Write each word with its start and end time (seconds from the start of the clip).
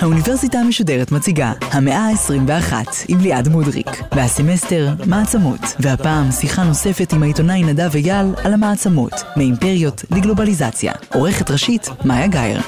האוניברסיטה 0.00 0.58
המשודרת 0.58 1.12
מציגה 1.12 1.52
המאה 1.60 1.98
ה-21 1.98 2.72
עם 3.08 3.20
ליעד 3.20 3.48
מודריק, 3.48 3.86
והסמסטר 4.12 4.88
מעצמות, 5.06 5.60
והפעם 5.80 6.30
שיחה 6.30 6.64
נוספת 6.64 7.12
עם 7.12 7.22
העיתונאי 7.22 7.62
נדב 7.62 7.94
אייל 7.94 8.26
על 8.44 8.54
המעצמות, 8.54 9.12
מאימפריות 9.36 10.04
לגלובליזציה. 10.10 10.92
עורכת 11.14 11.50
ראשית, 11.50 11.88
מאיה 12.04 12.26
גאייר. 12.26 12.60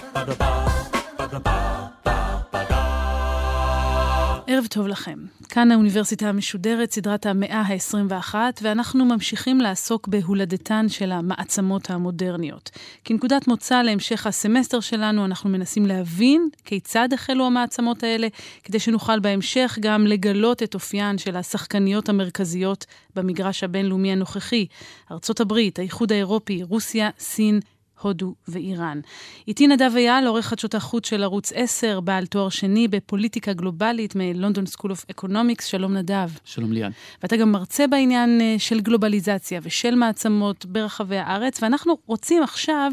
ערב 4.58 4.66
טוב 4.66 4.86
לכם. 4.86 5.18
כאן 5.48 5.70
האוניברסיטה 5.70 6.28
המשודרת, 6.28 6.92
סדרת 6.92 7.26
המאה 7.26 7.60
ה-21, 7.60 8.34
ואנחנו 8.62 9.04
ממשיכים 9.04 9.60
לעסוק 9.60 10.08
בהולדתן 10.08 10.88
של 10.88 11.12
המעצמות 11.12 11.90
המודרניות. 11.90 12.70
כנקודת 13.04 13.48
מוצא 13.48 13.82
להמשך 13.82 14.26
הסמסטר 14.26 14.80
שלנו, 14.80 15.24
אנחנו 15.24 15.50
מנסים 15.50 15.86
להבין 15.86 16.48
כיצד 16.64 17.08
החלו 17.12 17.46
המעצמות 17.46 18.02
האלה, 18.02 18.28
כדי 18.64 18.78
שנוכל 18.78 19.20
בהמשך 19.20 19.78
גם 19.80 20.06
לגלות 20.06 20.62
את 20.62 20.74
אופיין 20.74 21.18
של 21.18 21.36
השחקניות 21.36 22.08
המרכזיות 22.08 22.86
במגרש 23.16 23.64
הבינלאומי 23.64 24.12
הנוכחי. 24.12 24.66
ארצות 25.10 25.40
הברית, 25.40 25.78
האיחוד 25.78 26.12
האירופי, 26.12 26.62
רוסיה, 26.62 27.10
סין, 27.18 27.60
הודו 28.02 28.34
ואיראן. 28.48 29.00
איתי 29.48 29.66
נדב 29.66 29.90
איל, 29.96 30.26
עורך 30.26 30.46
חדשות 30.46 30.74
החוץ 30.74 31.08
של 31.08 31.22
ערוץ 31.22 31.52
10, 31.54 32.00
בעל 32.00 32.26
תואר 32.26 32.48
שני 32.48 32.88
בפוליטיקה 32.88 33.52
גלובלית 33.52 34.16
מ 34.16 34.23
London 34.23 34.66
School 34.66 34.90
of 34.90 35.04
Economics. 35.10 35.66
שלום 35.66 35.96
נדב. 35.96 36.30
שלום 36.44 36.72
ליאן. 36.72 36.90
ואתה 37.22 37.36
גם 37.36 37.52
מרצה 37.52 37.86
בעניין 37.86 38.40
אה, 38.40 38.54
של 38.58 38.80
גלובליזציה 38.80 39.60
ושל 39.62 39.94
מעצמות 39.94 40.66
ברחבי 40.66 41.16
הארץ, 41.16 41.62
ואנחנו 41.62 41.98
רוצים 42.06 42.42
עכשיו 42.42 42.92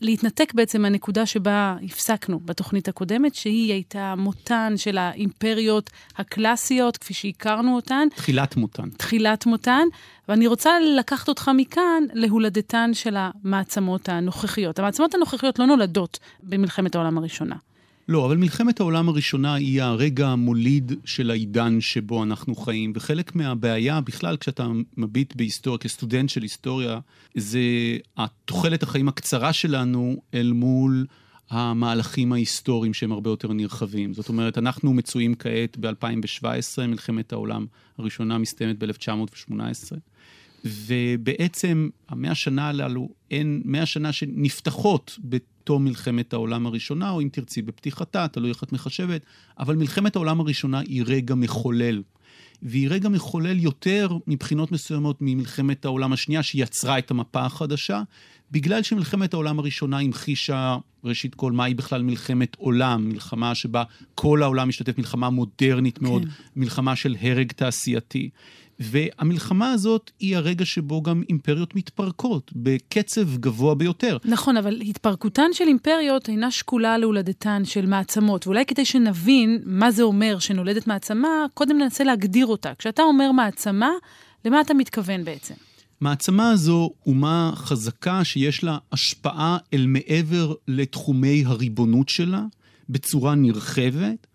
להתנתק 0.00 0.54
בעצם 0.54 0.82
מהנקודה 0.82 1.26
שבה 1.26 1.76
הפסקנו 1.82 2.40
בתוכנית 2.44 2.88
הקודמת, 2.88 3.34
שהיא 3.34 3.72
הייתה 3.72 4.14
מותן 4.16 4.72
של 4.76 4.98
האימפריות 4.98 5.90
הקלאסיות, 6.16 6.96
כפי 6.96 7.14
שהכרנו 7.14 7.76
אותן. 7.76 8.08
תחילת 8.16 8.56
מותן. 8.56 8.88
תחילת 8.90 9.46
מותן, 9.46 9.84
ואני 10.28 10.46
רוצה 10.46 10.70
לקחת 10.98 11.28
אותך 11.28 11.50
מכאן 11.56 12.02
להולדתן 12.12 12.90
של 12.94 13.16
המעצמות 13.18 14.08
הנוכחיות. 14.08 14.78
המעצמות 14.78 15.14
הנוכחיות 15.14 15.58
לא 15.58 15.66
נולדות 15.66 16.18
במלחמת 16.42 16.94
העולם 16.94 17.18
הראשונה. 17.18 17.56
לא, 18.08 18.26
אבל 18.26 18.36
מלחמת 18.36 18.80
העולם 18.80 19.08
הראשונה 19.08 19.54
היא 19.54 19.82
הרגע 19.82 20.28
המוליד 20.28 20.92
של 21.04 21.30
העידן 21.30 21.80
שבו 21.80 22.22
אנחנו 22.22 22.54
חיים, 22.54 22.92
וחלק 22.94 23.34
מהבעיה 23.34 24.00
בכלל 24.00 24.36
כשאתה 24.36 24.68
מביט 24.96 25.36
בהיסטוריה, 25.36 25.78
כסטודנט 25.78 26.28
של 26.28 26.42
היסטוריה, 26.42 26.98
זה 27.34 27.60
התוחלת 28.16 28.82
החיים 28.82 29.08
הקצרה 29.08 29.52
שלנו 29.52 30.16
אל 30.34 30.52
מול 30.52 31.06
המהלכים 31.50 32.32
ההיסטוריים 32.32 32.94
שהם 32.94 33.12
הרבה 33.12 33.30
יותר 33.30 33.52
נרחבים. 33.52 34.14
זאת 34.14 34.28
אומרת, 34.28 34.58
אנחנו 34.58 34.94
מצויים 34.94 35.34
כעת 35.34 35.76
ב-2017, 35.80 36.86
מלחמת 36.88 37.32
העולם 37.32 37.66
הראשונה 37.98 38.38
מסתיימת 38.38 38.78
ב-1918. 38.78 39.52
ובעצם 40.64 41.88
המאה 42.08 42.34
שנה 42.34 42.68
הללו 42.68 43.08
הן 43.30 43.62
מאה 43.64 43.86
שנה 43.86 44.12
שנפתחות 44.12 45.18
בתום 45.66 45.84
מלחמת 45.84 46.32
העולם 46.32 46.66
הראשונה, 46.66 47.10
או 47.10 47.20
אם 47.20 47.28
תרצי 47.32 47.62
בפתיחתה, 47.62 48.28
תלוי 48.28 48.50
איך 48.50 48.62
את 48.62 48.72
מחשבת, 48.72 49.26
אבל 49.58 49.76
מלחמת 49.76 50.16
העולם 50.16 50.40
הראשונה 50.40 50.78
היא 50.78 51.04
רגע 51.06 51.34
מחולל. 51.34 52.02
והיא 52.62 52.88
רגע 52.90 53.08
מחולל 53.08 53.58
יותר 53.58 54.08
מבחינות 54.26 54.72
מסוימות 54.72 55.16
ממלחמת 55.20 55.84
העולם 55.84 56.12
השנייה, 56.12 56.42
שיצרה 56.42 56.98
את 56.98 57.10
המפה 57.10 57.44
החדשה, 57.44 58.02
בגלל 58.50 58.82
שמלחמת 58.82 59.34
העולם 59.34 59.58
הראשונה 59.58 59.98
המחישה, 59.98 60.76
ראשית 61.04 61.34
כל, 61.34 61.52
מהי 61.52 61.74
בכלל 61.74 62.02
מלחמת 62.02 62.56
עולם, 62.58 63.08
מלחמה 63.08 63.54
שבה 63.54 63.82
כל 64.14 64.42
העולם 64.42 64.68
משתתף, 64.68 64.98
מלחמה 64.98 65.30
מודרנית 65.30 66.02
מאוד, 66.02 66.22
כן. 66.22 66.30
מלחמה 66.56 66.96
של 66.96 67.16
הרג 67.20 67.52
תעשייתי. 67.52 68.30
והמלחמה 68.80 69.70
הזאת 69.70 70.10
היא 70.20 70.36
הרגע 70.36 70.64
שבו 70.64 71.02
גם 71.02 71.22
אימפריות 71.28 71.76
מתפרקות 71.76 72.50
בקצב 72.56 73.36
גבוה 73.36 73.74
ביותר. 73.74 74.16
נכון, 74.24 74.56
אבל 74.56 74.80
התפרקותן 74.80 75.50
של 75.52 75.64
אימפריות 75.64 76.28
אינה 76.28 76.50
שקולה 76.50 76.98
להולדתן 76.98 77.64
של 77.64 77.86
מעצמות. 77.86 78.46
ואולי 78.46 78.64
כדי 78.66 78.84
שנבין 78.84 79.62
מה 79.64 79.90
זה 79.90 80.02
אומר 80.02 80.38
שנולדת 80.38 80.86
מעצמה, 80.86 81.28
קודם 81.54 81.78
ננסה 81.78 82.04
להגדיר 82.04 82.46
אותה. 82.46 82.72
כשאתה 82.78 83.02
אומר 83.02 83.32
מעצמה, 83.32 83.90
למה 84.44 84.60
אתה 84.60 84.74
מתכוון 84.74 85.24
בעצם? 85.24 85.54
מעצמה 86.00 86.50
הזו 86.50 86.90
אומה 87.06 87.52
חזקה 87.54 88.24
שיש 88.24 88.64
לה 88.64 88.78
השפעה 88.92 89.58
אל 89.74 89.86
מעבר 89.86 90.54
לתחומי 90.68 91.44
הריבונות 91.46 92.08
שלה 92.08 92.42
בצורה 92.88 93.34
נרחבת. 93.34 94.26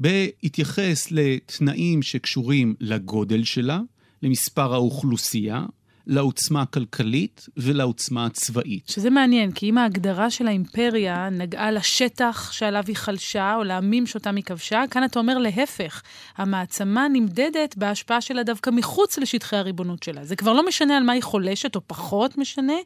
בהתייחס 0.00 1.10
לתנאים 1.10 2.02
שקשורים 2.02 2.74
לגודל 2.80 3.44
שלה, 3.44 3.80
למספר 4.22 4.74
האוכלוסייה, 4.74 5.64
לעוצמה 6.06 6.62
הכלכלית 6.62 7.46
ולעוצמה 7.56 8.26
הצבאית. 8.26 8.88
שזה 8.88 9.10
מעניין, 9.10 9.52
כי 9.52 9.70
אם 9.70 9.78
ההגדרה 9.78 10.30
של 10.30 10.46
האימפריה 10.46 11.28
נגעה 11.30 11.70
לשטח 11.70 12.52
שעליו 12.52 12.84
היא 12.86 12.96
חלשה, 12.96 13.54
או 13.56 13.64
לעמים 13.64 14.06
שאותם 14.06 14.36
היא 14.36 14.44
כבשה, 14.44 14.82
כאן 14.90 15.04
אתה 15.04 15.18
אומר 15.18 15.38
להפך, 15.38 16.02
המעצמה 16.36 17.08
נמדדת 17.12 17.76
בהשפעה 17.76 18.20
שלה 18.20 18.42
דווקא 18.42 18.70
מחוץ 18.70 19.18
לשטחי 19.18 19.56
הריבונות 19.56 20.02
שלה. 20.02 20.24
זה 20.24 20.36
כבר 20.36 20.52
לא 20.52 20.66
משנה 20.66 20.96
על 20.96 21.02
מה 21.02 21.12
היא 21.12 21.22
חולשת, 21.22 21.76
או 21.76 21.80
פחות 21.86 22.38
משנה, 22.38 22.76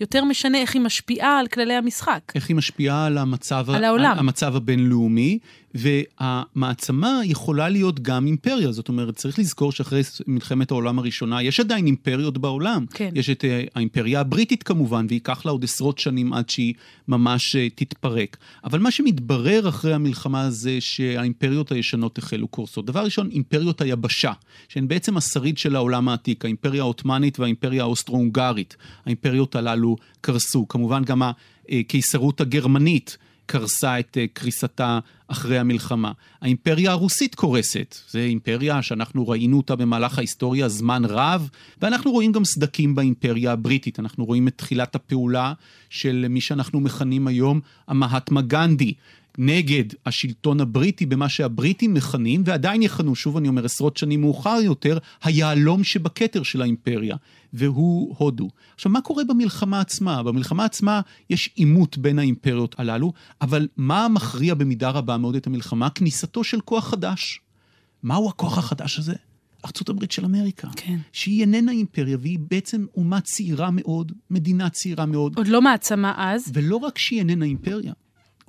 יותר 0.00 0.24
משנה 0.24 0.58
איך 0.58 0.74
היא 0.74 0.82
משפיעה 0.82 1.38
על 1.38 1.46
כללי 1.46 1.74
המשחק. 1.74 2.32
איך 2.34 2.48
היא 2.48 2.56
משפיעה 2.56 3.06
על 3.06 3.18
המצב, 3.18 3.66
על 3.70 3.84
העולם. 3.84 4.18
המצב 4.18 4.56
הבינלאומי, 4.56 5.38
והמעצמה 5.74 7.20
יכולה 7.24 7.68
להיות 7.68 8.00
גם 8.00 8.26
אימפריה, 8.26 8.72
זאת 8.72 8.88
אומרת, 8.88 9.16
צריך 9.16 9.38
לזכור 9.38 9.72
שאחרי 9.72 10.02
מלחמת 10.26 10.70
העולם 10.70 10.98
הראשונה, 10.98 11.42
יש 11.42 11.60
עדיין 11.60 11.86
אימפריות 11.86 12.38
בעולם. 12.38 12.84
כן. 12.94 13.10
יש 13.14 13.30
את 13.30 13.44
אה, 13.44 13.64
האימפריה 13.74 14.20
הבריטית 14.20 14.62
כמובן, 14.62 15.06
וייקח 15.08 15.46
לה 15.46 15.52
עוד 15.52 15.64
עשרות 15.64 15.98
שנים 15.98 16.32
עד 16.32 16.50
שהיא 16.50 16.74
ממש 17.08 17.56
אה, 17.56 17.68
תתפרק. 17.74 18.36
אבל 18.64 18.78
מה 18.78 18.90
שמתברר 18.90 19.68
אחרי 19.68 19.94
המלחמה 19.94 20.50
זה 20.50 20.80
שהאימפריות 20.80 21.72
הישנות 21.72 22.18
החלו 22.18 22.48
קורסות. 22.48 22.86
דבר 22.86 23.04
ראשון, 23.04 23.30
אימפריות 23.30 23.80
היבשה, 23.80 24.32
שהן 24.68 24.88
בעצם 24.88 25.16
השריד 25.16 25.58
של 25.58 25.76
העולם 25.76 26.08
העתיק, 26.08 26.44
האימפריה 26.44 26.82
העות'מאנית 26.82 27.40
והאימפריה 27.40 27.82
האוסטרו-הונגרית. 27.82 28.76
האימפריות 29.06 29.56
הללו 29.56 29.96
קרסו. 30.20 30.68
כמובן 30.68 31.04
גם 31.04 31.22
הקיסרות 31.68 32.40
הגרמנית. 32.40 33.16
קרסה 33.46 34.00
את 34.00 34.18
אה, 34.20 34.26
קריסתה 34.32 34.98
אחרי 35.28 35.58
המלחמה. 35.58 36.12
האימפריה 36.40 36.90
הרוסית 36.90 37.34
קורסת, 37.34 37.94
זו 38.10 38.18
אימפריה 38.18 38.82
שאנחנו 38.82 39.28
ראינו 39.28 39.56
אותה 39.56 39.76
במהלך 39.76 40.18
ההיסטוריה 40.18 40.68
זמן 40.68 41.04
רב, 41.04 41.48
ואנחנו 41.82 42.10
רואים 42.12 42.32
גם 42.32 42.44
סדקים 42.44 42.94
באימפריה 42.94 43.52
הבריטית. 43.52 44.00
אנחנו 44.00 44.24
רואים 44.24 44.48
את 44.48 44.52
תחילת 44.56 44.94
הפעולה 44.94 45.52
של 45.90 46.26
מי 46.30 46.40
שאנחנו 46.40 46.80
מכנים 46.80 47.26
היום 47.26 47.60
המהטמה 47.88 48.42
גנדי. 48.42 48.94
נגד 49.38 49.84
השלטון 50.06 50.60
הבריטי 50.60 51.06
במה 51.06 51.28
שהבריטים 51.28 51.94
מכנים, 51.94 52.42
ועדיין 52.44 52.82
יכנו, 52.82 53.14
שוב 53.14 53.36
אני 53.36 53.48
אומר, 53.48 53.64
עשרות 53.64 53.96
שנים 53.96 54.20
מאוחר 54.20 54.58
יותר, 54.64 54.98
היהלום 55.22 55.84
שבכתר 55.84 56.42
של 56.42 56.62
האימפריה, 56.62 57.16
והוא 57.52 58.14
הודו. 58.18 58.48
עכשיו, 58.74 58.92
מה 58.92 59.00
קורה 59.00 59.24
במלחמה 59.24 59.80
עצמה? 59.80 60.22
במלחמה 60.22 60.64
עצמה 60.64 61.00
יש 61.30 61.50
עימות 61.54 61.98
בין 61.98 62.18
האימפריות 62.18 62.74
הללו, 62.78 63.12
אבל 63.40 63.68
מה 63.76 64.08
מכריע 64.08 64.54
במידה 64.54 64.90
רבה 64.90 65.16
מאוד 65.16 65.36
את 65.36 65.46
המלחמה? 65.46 65.90
כניסתו 65.90 66.44
של 66.44 66.60
כוח 66.60 66.88
חדש. 66.88 67.40
מהו 68.02 68.28
הכוח 68.28 68.58
החדש 68.58 68.98
הזה? 68.98 69.14
ארצות 69.64 69.88
הברית 69.88 70.12
של 70.12 70.24
אמריקה. 70.24 70.68
כן. 70.76 70.98
שהיא 71.12 71.40
איננה 71.40 71.72
אימפריה, 71.72 72.16
והיא 72.20 72.38
בעצם 72.50 72.86
אומה 72.96 73.20
צעירה 73.20 73.70
מאוד, 73.72 74.12
מדינה 74.30 74.70
צעירה 74.70 75.06
מאוד. 75.06 75.36
עוד 75.36 75.48
לא 75.48 75.62
מעצמה 75.62 76.14
אז. 76.16 76.50
ולא 76.54 76.76
רק 76.76 76.98
שהיא 76.98 77.18
איננה 77.18 77.44
אימפריה, 77.44 77.92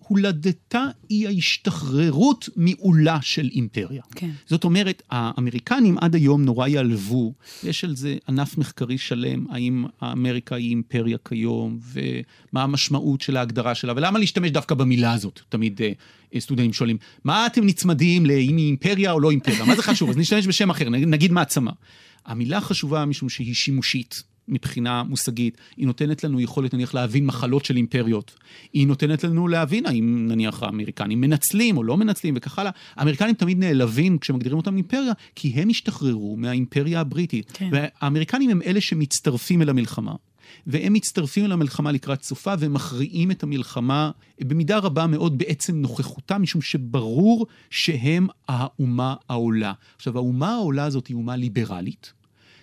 הולדתה 0.08 0.86
היא 1.10 1.28
ההשתחררות 1.28 2.50
מעולה 2.56 3.18
של 3.22 3.50
אימפריה. 3.52 4.04
כן. 4.16 4.30
זאת 4.46 4.64
אומרת, 4.64 5.04
האמריקנים 5.10 5.98
עד 5.98 6.16
היום 6.16 6.46
נורא 6.46 6.68
יעלבו, 6.68 7.34
יש 7.64 7.84
על 7.84 7.96
זה 7.96 8.16
ענף 8.30 8.58
מחקרי 8.58 8.98
שלם, 8.98 9.46
האם 9.50 9.86
אמריקה 10.04 10.56
היא 10.56 10.70
אימפריה 10.70 11.18
כיום, 11.26 11.80
ומה 11.94 12.64
המשמעות 12.64 13.22
של 13.22 13.38
ההגדרה 13.38 13.76
שלה, 13.76 13.94
ולמה 13.96 14.20
להשתמש 14.20 14.52
דווקא 14.52 14.76
במילה 14.76 15.14
הזאת? 15.14 15.40
תמיד 15.50 15.82
אה, 15.82 16.40
סטודנטים 16.40 16.74
שואלים, 16.74 16.98
מה 17.24 17.46
אתם 17.46 17.66
נצמדים 17.66 18.26
לאם 18.26 18.58
היא 18.58 18.66
אימפריה 18.66 19.12
או 19.12 19.20
לא 19.20 19.32
אימפריה? 19.32 19.66
מה 19.66 19.76
זה 19.76 19.84
חשוב? 19.84 20.10
אז 20.10 20.18
נשתמש 20.18 20.48
בשם 20.48 20.70
אחר, 20.70 20.90
נגיד 20.90 21.32
מעצמה. 21.32 21.72
המילה 22.26 22.62
חשובה 22.62 23.06
משום 23.06 23.30
שהיא 23.30 23.54
שימושית. 23.54 24.35
מבחינה 24.48 25.04
מושגית, 25.04 25.58
היא 25.78 25.88
נותנת 25.88 26.24
לנו 26.24 26.40
יכולת 26.40 26.74
נניח 26.74 26.94
להבין 26.94 27.26
מחלות 27.26 27.66
של 27.66 27.76
אימפריות. 27.76 28.36
היא 28.74 28.88
נותנת 28.88 29.24
לנו 29.24 29.48
להבין 29.48 29.86
האם 29.86 30.28
נניח 30.28 30.64
האמריקנים 30.64 31.22
מנצלים 31.22 31.78
או 31.78 31.84
לא 31.84 31.98
מנצלים 31.98 32.34
וכך 32.38 32.60
הלאה. 32.60 32.72
האמריקנים 32.96 33.34
תמיד 33.34 33.60
נעלבים 33.60 34.18
כשמגדירים 34.18 34.58
אותם 34.58 34.76
אימפריה, 34.76 35.14
כי 35.36 35.48
הם 35.56 35.70
השתחררו 35.70 36.38
מהאימפריה 36.38 37.00
הבריטית. 37.00 37.52
כן. 37.52 37.70
והאמריקנים 37.72 38.50
הם 38.50 38.62
אלה 38.66 38.82
שמצטרפים 38.82 39.62
אל 39.62 39.70
המלחמה. 39.70 40.14
והם 40.68 40.94
מצטרפים 40.94 41.48
למלחמה 41.48 41.92
לקראת 41.92 42.24
סופה 42.24 42.54
ומכריעים 42.60 43.32
את 43.32 43.44
המלחמה 43.44 44.12
במידה 44.42 44.78
רבה 44.78 45.08
מאוד 45.08 45.38
בעצם 45.38 45.76
נוכחותם, 45.76 46.42
משום 46.42 46.62
שברור 46.62 47.48
שהם 47.70 48.28
האומה 48.48 49.16
העולה. 49.30 49.74
עכשיו, 49.96 50.18
האומה 50.18 50.54
העולה 50.54 50.86
הזאת 50.86 51.08
היא 51.08 51.16
אומה 51.16 51.36
ליברלית. 51.36 52.14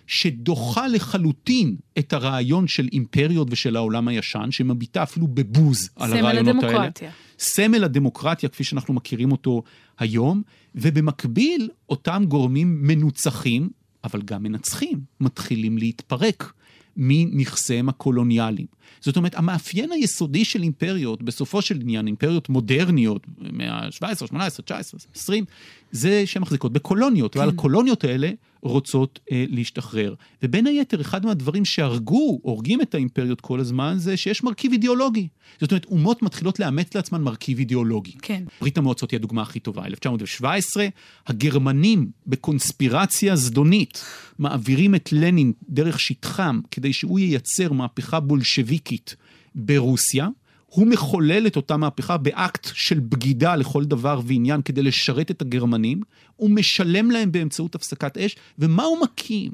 שדוחה 0.07 0.87
לחלוטין 0.87 1.75
את 1.99 2.13
הרעיון 2.13 2.67
של 2.67 2.89
אימפריות 2.91 3.47
ושל 3.51 3.75
העולם 3.75 4.07
הישן, 4.07 4.47
שמביטה 4.51 5.03
אפילו 5.03 5.27
בבוז 5.27 5.89
על 5.95 6.13
הרעיונות 6.13 6.47
הדמוקרטיה. 6.47 6.77
האלה. 6.77 6.89
סמל 6.89 6.89
הדמוקרטיה. 6.89 7.11
סמל 7.39 7.83
הדמוקרטיה 7.83 8.49
כפי 8.49 8.63
שאנחנו 8.63 8.93
מכירים 8.93 9.31
אותו 9.31 9.63
היום, 9.99 10.41
ובמקביל 10.75 11.69
אותם 11.89 12.25
גורמים 12.27 12.87
מנוצחים, 12.87 13.69
אבל 14.03 14.21
גם 14.21 14.43
מנצחים, 14.43 14.99
מתחילים 15.19 15.77
להתפרק. 15.77 16.53
מנכסיהם 16.97 17.89
הקולוניאליים. 17.89 18.67
זאת 18.99 19.17
אומרת, 19.17 19.35
המאפיין 19.35 19.91
היסודי 19.91 20.45
של 20.45 20.63
אימפריות, 20.63 21.23
בסופו 21.23 21.61
של 21.61 21.81
עניין, 21.81 22.07
אימפריות 22.07 22.49
מודרניות, 22.49 23.27
מאה 23.51 23.73
ה-17, 23.73 24.27
18, 24.27 24.63
19, 24.65 24.99
20, 25.15 25.45
זה 25.91 26.25
שהן 26.25 26.41
מחזיקות 26.41 26.73
בקולוניות, 26.73 27.33
כן. 27.33 27.39
ועל 27.39 27.49
הקולוניות 27.49 28.03
האלה 28.03 28.31
רוצות 28.63 29.19
אה, 29.31 29.45
להשתחרר. 29.49 30.13
ובין 30.43 30.67
היתר, 30.67 31.01
אחד 31.01 31.25
מהדברים 31.25 31.65
שהרגו, 31.65 32.39
הורגים 32.43 32.81
את 32.81 32.95
האימפריות 32.95 33.41
כל 33.41 33.59
הזמן, 33.59 33.93
זה 33.97 34.17
שיש 34.17 34.43
מרכיב 34.43 34.71
אידיאולוגי. 34.71 35.27
זאת 35.61 35.71
אומרת, 35.71 35.85
אומות 35.85 36.21
מתחילות 36.21 36.59
לאמץ 36.59 36.95
לעצמן 36.95 37.21
מרכיב 37.21 37.59
אידיאולוגי. 37.59 38.13
כן. 38.21 38.43
ברית 38.61 38.77
המועצות 38.77 39.11
היא 39.11 39.17
הדוגמה 39.17 39.41
הכי 39.41 39.59
טובה. 39.59 39.85
1917, 39.85 40.87
הגרמנים 41.27 42.11
בקונספירציה 42.27 43.35
זדונית 43.35 44.05
מעבירים 44.39 44.95
את 44.95 45.09
לנין 45.11 45.53
דרך 45.69 45.99
שטחם 45.99 46.59
כדי 46.71 46.93
שהוא 46.93 47.19
ייצר 47.19 47.73
מהפכה 47.73 48.19
בולשביקית 48.19 49.15
ברוסיה. 49.55 50.27
הוא 50.73 50.87
מחולל 50.87 51.47
את 51.47 51.55
אותה 51.55 51.77
מהפכה 51.77 52.17
באקט 52.17 52.69
של 52.73 52.99
בגידה 52.99 53.55
לכל 53.55 53.85
דבר 53.85 54.21
ועניין 54.25 54.61
כדי 54.61 54.83
לשרת 54.83 55.31
את 55.31 55.41
הגרמנים, 55.41 56.01
הוא 56.35 56.49
משלם 56.49 57.11
להם 57.11 57.31
באמצעות 57.31 57.75
הפסקת 57.75 58.17
אש, 58.17 58.35
ומה 58.59 58.83
הוא 58.83 58.97
מקים? 59.01 59.51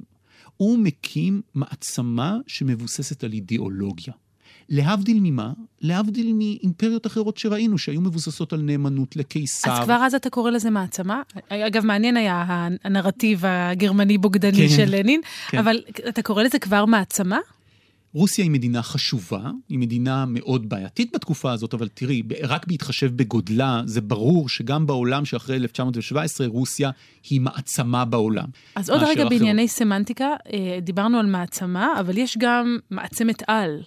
הוא 0.58 0.80
מקים 0.80 1.42
מעצמה 1.56 2.38
שמבוססת 2.48 3.24
על 3.24 3.34
אידיאולוגיה. 3.34 4.14
להבדיל 4.70 5.20
ממה? 5.22 5.52
להבדיל 5.82 6.34
מאימפריות 6.34 7.08
אחרות 7.08 7.38
שראינו, 7.38 7.78
שהיו 7.78 8.02
מבוססות 8.02 8.54
על 8.54 8.62
נאמנות 8.62 9.16
לקיסר. 9.16 9.72
אז 9.72 9.84
כבר 9.84 9.94
אז 10.06 10.16
אתה 10.16 10.30
קורא 10.30 10.52
לזה 10.52 10.70
מעצמה? 10.70 11.22
אגב, 11.50 11.86
מעניין 11.86 12.18
היה 12.18 12.68
הנרטיב 12.84 13.44
הגרמני 13.46 14.18
בוגדני 14.18 14.70
כן, 14.70 14.76
של 14.76 14.86
לנין, 14.88 15.22
כן. 15.48 15.58
אבל 15.58 15.78
אתה 16.10 16.22
קורא 16.22 16.44
לזה 16.44 16.60
כבר 16.60 16.86
מעצמה? 16.86 17.40
רוסיה 18.14 18.44
היא 18.44 18.52
מדינה 18.52 18.82
חשובה, 18.82 19.52
היא 19.70 19.80
מדינה 19.80 20.26
מאוד 20.28 20.70
בעייתית 20.70 21.16
בתקופה 21.16 21.52
הזאת, 21.52 21.74
אבל 21.74 21.88
תראי, 21.88 22.22
רק 22.44 22.68
בהתחשב 22.68 23.18
בגודלה, 23.18 23.82
זה 23.86 24.02
ברור 24.02 24.50
שגם 24.50 24.88
בעולם 24.88 25.26
שאחרי 25.26 25.56
1917, 25.56 26.48
רוסיה 26.48 26.90
היא 27.30 27.42
מעצמה 27.42 28.06
בעולם. 28.06 28.48
אז 28.76 28.90
עוד 28.90 29.04
רגע 29.04 29.22
אחר... 29.22 29.30
בענייני 29.30 29.68
סמנטיקה, 29.68 30.28
אה, 30.54 30.80
דיברנו 30.82 31.20
על 31.20 31.26
מעצמה, 31.26 32.00
אבל 32.00 32.18
יש 32.18 32.38
גם 32.40 32.78
מעצמת 32.92 33.44
על. 33.48 33.82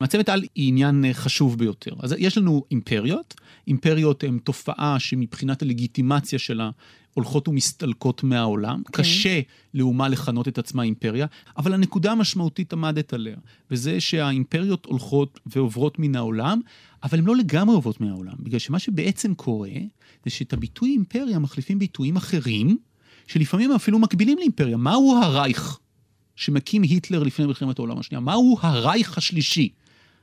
מעצמת 0.00 0.28
על 0.28 0.42
היא 0.54 0.68
עניין 0.68 1.04
אה, 1.04 1.14
חשוב 1.14 1.58
ביותר. 1.58 1.90
אז 2.02 2.14
יש 2.18 2.38
לנו 2.38 2.64
אימפריות, 2.70 3.34
אימפריות 3.66 4.24
הן 4.24 4.38
תופעה 4.38 4.96
שמבחינת 4.98 5.62
הלגיטימציה 5.62 6.38
שלה 6.38 6.70
הולכות 7.14 7.48
ומסתלקות 7.48 8.22
מהעולם. 8.22 8.82
Okay. 8.86 8.92
כן. 8.92 9.02
קשה 9.02 9.40
לאומה 9.74 10.08
לכנות 10.08 10.48
את 10.48 10.58
עצמה 10.58 10.82
אימפריה, 10.82 11.26
אבל 11.56 11.72
הנקודה 11.72 12.12
המשמעותית 12.12 12.72
עמדת 12.72 13.12
עליה, 13.12 13.36
וזה 13.70 14.00
שהאימפריות 14.00 14.86
הולכות 14.86 15.40
ועוברות 15.46 15.98
מן 15.98 16.16
העולם, 16.16 16.60
אבל 17.02 17.18
הן 17.18 17.24
לא 17.24 17.36
לגמרי 17.36 17.74
עוברות 17.74 18.00
מהעולם, 18.00 18.34
בגלל 18.38 18.58
שמה 18.58 18.78
שבעצם 18.78 19.34
קורה, 19.34 19.70
זה 20.24 20.30
שאת 20.30 20.52
הביטוי 20.52 20.90
אימפריה 20.90 21.38
מחליפים 21.38 21.78
ביטויים 21.78 22.16
אחרים, 22.16 22.78
שלפעמים 23.26 23.72
אפילו 23.72 23.98
מקבילים 23.98 24.38
לאימפריה. 24.38 24.76
מהו 24.76 25.20
הרייך 25.22 25.78
שמקים 26.36 26.82
היטלר 26.82 27.22
לפני 27.22 27.46
מלחמת 27.46 27.78
העולם 27.78 27.98
השנייה? 27.98 28.20
מהו 28.20 28.58
הרייך 28.62 29.18
השלישי? 29.18 29.68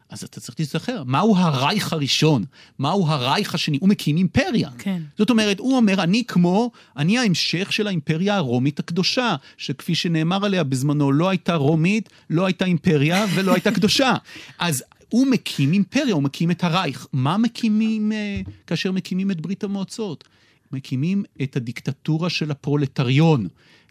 אז 0.09 0.23
אתה 0.23 0.39
צריך 0.39 0.59
להיזכר, 0.59 1.03
מהו 1.05 1.35
הרייך 1.37 1.93
הראשון? 1.93 2.43
מהו 2.79 3.07
הרייך 3.07 3.55
השני? 3.55 3.77
הוא 3.81 3.89
מקים 3.89 4.17
אימפריה. 4.17 4.69
כן. 4.77 5.01
זאת 5.17 5.29
אומרת, 5.29 5.59
הוא 5.59 5.75
אומר, 5.75 6.03
אני 6.03 6.23
כמו, 6.27 6.71
אני 6.97 7.17
ההמשך 7.17 7.73
של 7.73 7.87
האימפריה 7.87 8.35
הרומית 8.35 8.79
הקדושה, 8.79 9.35
שכפי 9.57 9.95
שנאמר 9.95 10.45
עליה 10.45 10.63
בזמנו, 10.63 11.11
לא 11.11 11.29
הייתה 11.29 11.55
רומית, 11.55 12.09
לא 12.29 12.45
הייתה 12.45 12.65
אימפריה 12.65 13.25
ולא 13.35 13.53
הייתה 13.53 13.71
קדושה. 13.71 14.13
אז 14.59 14.83
הוא 15.09 15.27
מקים 15.27 15.73
אימפריה, 15.73 16.13
הוא 16.13 16.23
מקים 16.23 16.51
את 16.51 16.63
הרייך. 16.63 17.07
מה 17.13 17.37
מקימים 17.37 18.11
אה, 18.11 18.41
כאשר 18.67 18.91
מקימים 18.91 19.31
את 19.31 19.41
ברית 19.41 19.63
המועצות? 19.63 20.23
מקימים 20.71 21.23
את 21.41 21.55
הדיקטטורה 21.55 22.29
של 22.29 22.51
הפרולטריון. 22.51 23.47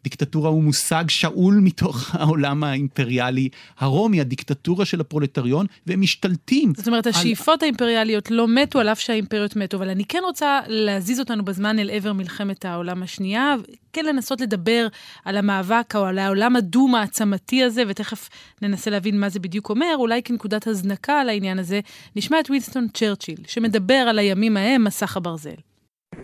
דיקטטורה 0.07 0.51
הוא 0.51 0.63
מושג 0.63 1.05
שאול 1.09 1.55
מתוך 1.63 2.15
העולם 2.15 2.65
האימפריאלי 2.65 3.49
הרומי, 3.79 4.21
הדיקטטורה 4.21 4.85
של 4.85 5.01
הפרולטריון, 5.01 5.67
והם 5.87 6.01
משתלטים. 6.01 6.73
זאת 6.77 6.89
אומרת, 6.89 7.07
השאיפות 7.07 7.63
על... 7.63 7.67
האימפריאליות 7.67 8.31
לא 8.31 8.49
מתו 8.49 8.81
על 8.81 8.89
אף 8.89 9.01
שהאימפריות 9.01 9.57
מתו, 9.57 9.77
אבל 9.77 9.89
אני 9.89 10.05
כן 10.05 10.19
רוצה 10.25 10.61
להזיז 10.67 11.21
אותנו 11.21 11.45
בזמן 11.45 11.79
אל 11.79 11.91
עבר 11.91 12.13
מלחמת 12.13 12.65
העולם 12.65 13.03
השנייה, 13.03 13.55
כן 13.93 14.05
לנסות 14.05 14.41
לדבר 14.41 14.87
על 15.25 15.37
המאבק 15.37 15.97
או 15.97 16.05
על 16.05 16.19
העולם 16.19 16.57
הדו-מעצמתי 16.57 17.63
הזה, 17.63 17.83
ותכף 17.89 18.29
ננסה 18.63 18.91
להבין 18.91 19.21
מה 19.21 19.29
זה 19.29 19.41
בדיוק 19.41 19.71
אומר, 19.71 19.95
אולי 19.95 20.23
כנקודת 20.23 20.67
הזנקה 20.67 21.21
על 21.21 21.29
העניין 21.29 21.59
הזה, 21.59 21.81
נשמע 22.17 22.41
את 22.41 22.49
ווינסטון 22.49 22.87
צ'רצ'יל, 22.95 23.39
שמדבר 23.47 23.95
על 23.95 24.19
הימים 24.19 24.57
ההם, 24.57 24.85
מסך 24.85 25.17
הברזל. 25.17 25.51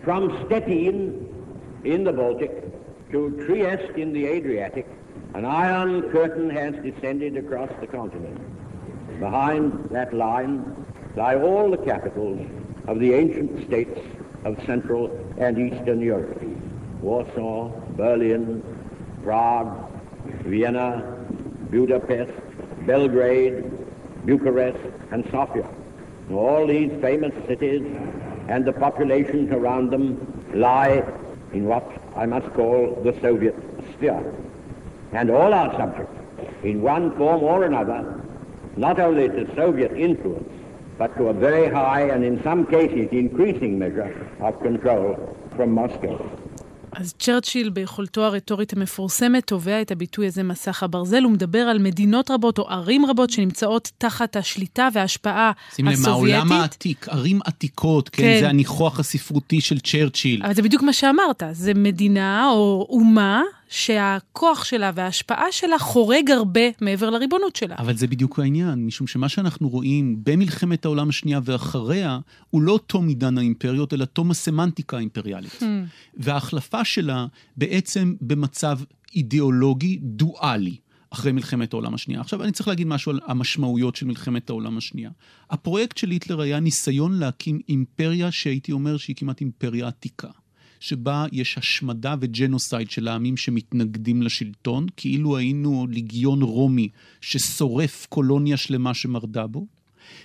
From 0.05 0.23
Stettin 0.41 0.97
in 1.85 2.03
the 2.07 2.11
Baltic 2.11 2.82
to 3.13 3.29
Trieste 3.45 3.95
in 3.95 4.11
the 4.11 4.25
Adriatic, 4.25 4.87
an 5.35 5.45
iron 5.45 6.09
curtain 6.09 6.49
has 6.49 6.73
descended 6.83 7.37
across 7.37 7.69
the 7.79 7.85
continent. 7.85 8.39
Behind 9.19 9.87
that 9.91 10.15
line 10.15 10.75
lie 11.15 11.35
all 11.35 11.69
the 11.69 11.77
capitals 11.77 12.41
of 12.87 12.99
the 12.99 13.13
ancient 13.13 13.67
states 13.67 13.99
of 14.45 14.57
Central 14.65 15.11
and 15.37 15.59
Eastern 15.59 16.01
Europe. 16.01 16.41
Warsaw, 17.01 17.69
Berlin, 17.91 18.63
Prague, 19.23 19.91
Vienna, 20.45 21.23
Budapest, 21.69 22.33
Belgrade, 22.87 23.63
Bucharest, 24.25 24.79
and 25.11 25.23
Sofia. 25.29 25.69
All 26.31 26.65
these 26.65 26.91
famous 26.99 27.33
cities 27.47 27.83
and 28.47 28.65
the 28.65 28.73
populations 28.73 29.51
around 29.51 29.91
them 29.91 30.17
lie 30.55 31.03
in 31.53 31.65
what 31.65 31.89
I 32.15 32.25
must 32.25 32.47
call 32.53 33.01
the 33.03 33.19
Soviet 33.21 33.55
sphere. 33.93 34.33
And 35.11 35.29
all 35.29 35.53
our 35.53 35.71
subjects, 35.77 36.19
in 36.63 36.81
one 36.81 37.15
form 37.17 37.43
or 37.43 37.63
another, 37.65 38.25
not 38.75 38.99
only 38.99 39.29
to 39.29 39.55
Soviet 39.55 39.93
influence, 39.93 40.49
but 40.97 41.15
to 41.17 41.27
a 41.27 41.33
very 41.33 41.69
high 41.69 42.09
and 42.09 42.23
in 42.23 42.41
some 42.43 42.65
cases 42.65 43.09
increasing 43.11 43.77
measure 43.77 44.27
of 44.39 44.59
control 44.61 45.37
from 45.55 45.71
Moscow. 45.71 46.17
אז 46.95 47.13
צ'רצ'יל 47.19 47.69
ביכולתו 47.69 48.23
הרטורית 48.23 48.73
המפורסמת 48.73 49.47
תובע 49.47 49.81
את 49.81 49.91
הביטוי 49.91 50.27
הזה 50.27 50.43
מסך 50.43 50.83
הברזל, 50.83 51.23
הוא 51.23 51.31
מדבר 51.31 51.59
על 51.59 51.79
מדינות 51.79 52.31
רבות 52.31 52.59
או 52.59 52.69
ערים 52.69 53.05
רבות 53.05 53.29
שנמצאות 53.29 53.91
תחת 53.97 54.35
השליטה 54.35 54.89
וההשפעה 54.93 55.51
הסובייטית. 55.71 55.97
שים 55.97 56.05
לב, 56.05 56.09
מהעולם 56.09 56.51
העתיק, 56.51 57.07
ערים 57.09 57.39
עתיקות, 57.45 58.09
כן, 58.09 58.23
כן, 58.23 58.39
זה 58.39 58.49
הניחוח 58.49 58.99
הספרותי 58.99 59.61
של 59.61 59.79
צ'רצ'יל. 59.79 60.43
אבל 60.43 60.53
זה 60.53 60.61
בדיוק 60.61 60.83
מה 60.83 60.93
שאמרת, 60.93 61.43
זה 61.51 61.73
מדינה 61.73 62.49
או 62.49 62.87
אומה 62.89 63.41
שהכוח 63.73 64.63
שלה 64.63 64.91
וההשפעה 64.95 65.51
שלה 65.51 65.79
חורג 65.79 66.31
הרבה 66.31 66.61
מעבר 66.81 67.09
לריבונות 67.09 67.55
שלה. 67.55 67.75
אבל 67.77 67.97
זה 67.97 68.07
בדיוק 68.07 68.39
העניין, 68.39 68.85
משום 68.85 69.07
שמה 69.07 69.29
שאנחנו 69.29 69.69
רואים 69.69 70.17
במלחמת 70.23 70.85
העולם 70.85 71.09
השנייה 71.09 71.39
ואחריה, 71.43 72.19
הוא 72.49 72.61
לא 72.61 72.79
תום 72.87 73.07
עידן 73.07 73.37
האימפריות, 73.37 73.93
אלא 73.93 74.05
תום 74.05 74.31
הסמנטיקה 74.31 74.97
האימפריאלית. 74.97 75.57
Hmm. 75.59 75.65
וההחלפה 76.13 76.85
שלה 76.85 77.25
בעצם 77.57 78.13
במצב 78.21 78.79
אידיאולוגי 79.15 79.99
דואלי. 80.01 80.75
אחרי 81.09 81.31
מלחמת 81.31 81.73
העולם 81.73 81.93
השנייה. 81.93 82.21
עכשיו, 82.21 82.43
אני 82.43 82.51
צריך 82.51 82.67
להגיד 82.67 82.87
משהו 82.87 83.11
על 83.11 83.19
המשמעויות 83.25 83.95
של 83.95 84.05
מלחמת 84.05 84.49
העולם 84.49 84.77
השנייה. 84.77 85.09
הפרויקט 85.49 85.97
של 85.97 86.09
היטלר 86.09 86.41
היה 86.41 86.59
ניסיון 86.59 87.13
להקים 87.19 87.59
אימפריה 87.69 88.31
שהייתי 88.31 88.71
אומר 88.71 88.97
שהיא 88.97 89.15
כמעט 89.15 89.41
אימפריה 89.41 89.87
עתיקה. 89.87 90.27
שבה 90.83 91.25
יש 91.31 91.57
השמדה 91.57 92.15
וג'נוסייד 92.19 92.91
של 92.91 93.07
העמים 93.07 93.37
שמתנגדים 93.37 94.21
לשלטון, 94.21 94.85
כאילו 94.97 95.37
היינו 95.37 95.87
ליגיון 95.89 96.41
רומי 96.41 96.89
ששורף 97.21 98.05
קולוניה 98.09 98.57
שלמה 98.57 98.93
שמרדה 98.93 99.47
בו, 99.47 99.67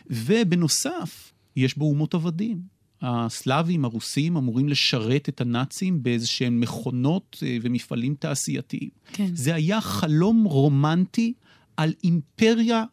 ובנוסף, 0.07 1.33
יש 1.57 1.79
בו 1.79 1.85
אומות 1.85 2.15
עבדים. 2.15 2.79
הסלאבים, 3.03 3.85
הרוסים, 3.85 4.37
אמורים 4.37 4.69
לשרת 4.69 5.29
את 5.29 5.41
הנאצים 5.41 6.03
באיזה 6.03 6.27
שהם 6.27 6.61
מכונות 6.61 7.37
אה, 7.43 7.57
ומפעלים 7.63 8.15
תעשייתיים. 8.19 8.91
כן. 9.13 9.31
זה 9.35 9.55
היה 9.55 9.81
חלום 9.81 10.45
רומנטי 10.45 11.33
על 11.77 11.93
אימפריה 12.05 12.85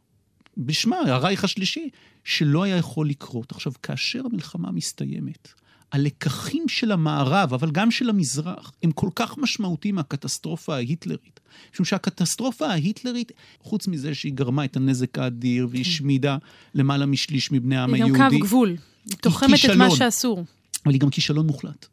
בשמה, 0.57 0.97
הרייך 0.97 1.43
השלישי, 1.43 1.89
שלא 2.23 2.63
היה 2.63 2.77
יכול 2.77 3.09
לקרות. 3.09 3.51
עכשיו, 3.51 3.73
כאשר 3.83 4.21
המלחמה 4.25 4.71
מסתיימת, 4.71 5.53
הלקחים 5.95 6.67
של 6.67 6.91
המערב, 6.91 7.53
אבל 7.53 7.71
גם 7.71 7.91
של 7.91 8.09
המזרח, 8.09 8.71
הם 8.83 8.91
כל 8.91 9.09
כך 9.15 9.37
משמעותיים 9.37 9.95
מהקטסטרופה 9.95 10.75
ההיטלרית. 10.75 11.39
משום 11.73 11.85
שהקטסטרופה 11.85 12.67
ההיטלרית, 12.67 13.31
חוץ 13.61 13.87
מזה 13.87 14.15
שהיא 14.15 14.33
גרמה 14.33 14.65
את 14.65 14.75
הנזק 14.75 15.19
האדיר 15.19 15.67
והשמידה 15.71 16.37
למעלה 16.73 17.05
משליש 17.05 17.51
מבני 17.51 17.77
העם 17.77 17.93
היא 17.93 18.03
היהודי, 18.03 18.19
גם 18.23 18.29
קו 18.29 18.39
גבול. 18.39 18.69
היא 18.69 18.77
תוחמת 19.21 19.49
את 19.49 19.55
כישלון. 19.55 19.77
מה 19.77 19.95
שאסור. 19.95 20.43
אבל 20.85 20.93
היא 20.93 21.01
גם 21.01 21.09
כישלון 21.09 21.47
מוחלט. 21.47 21.87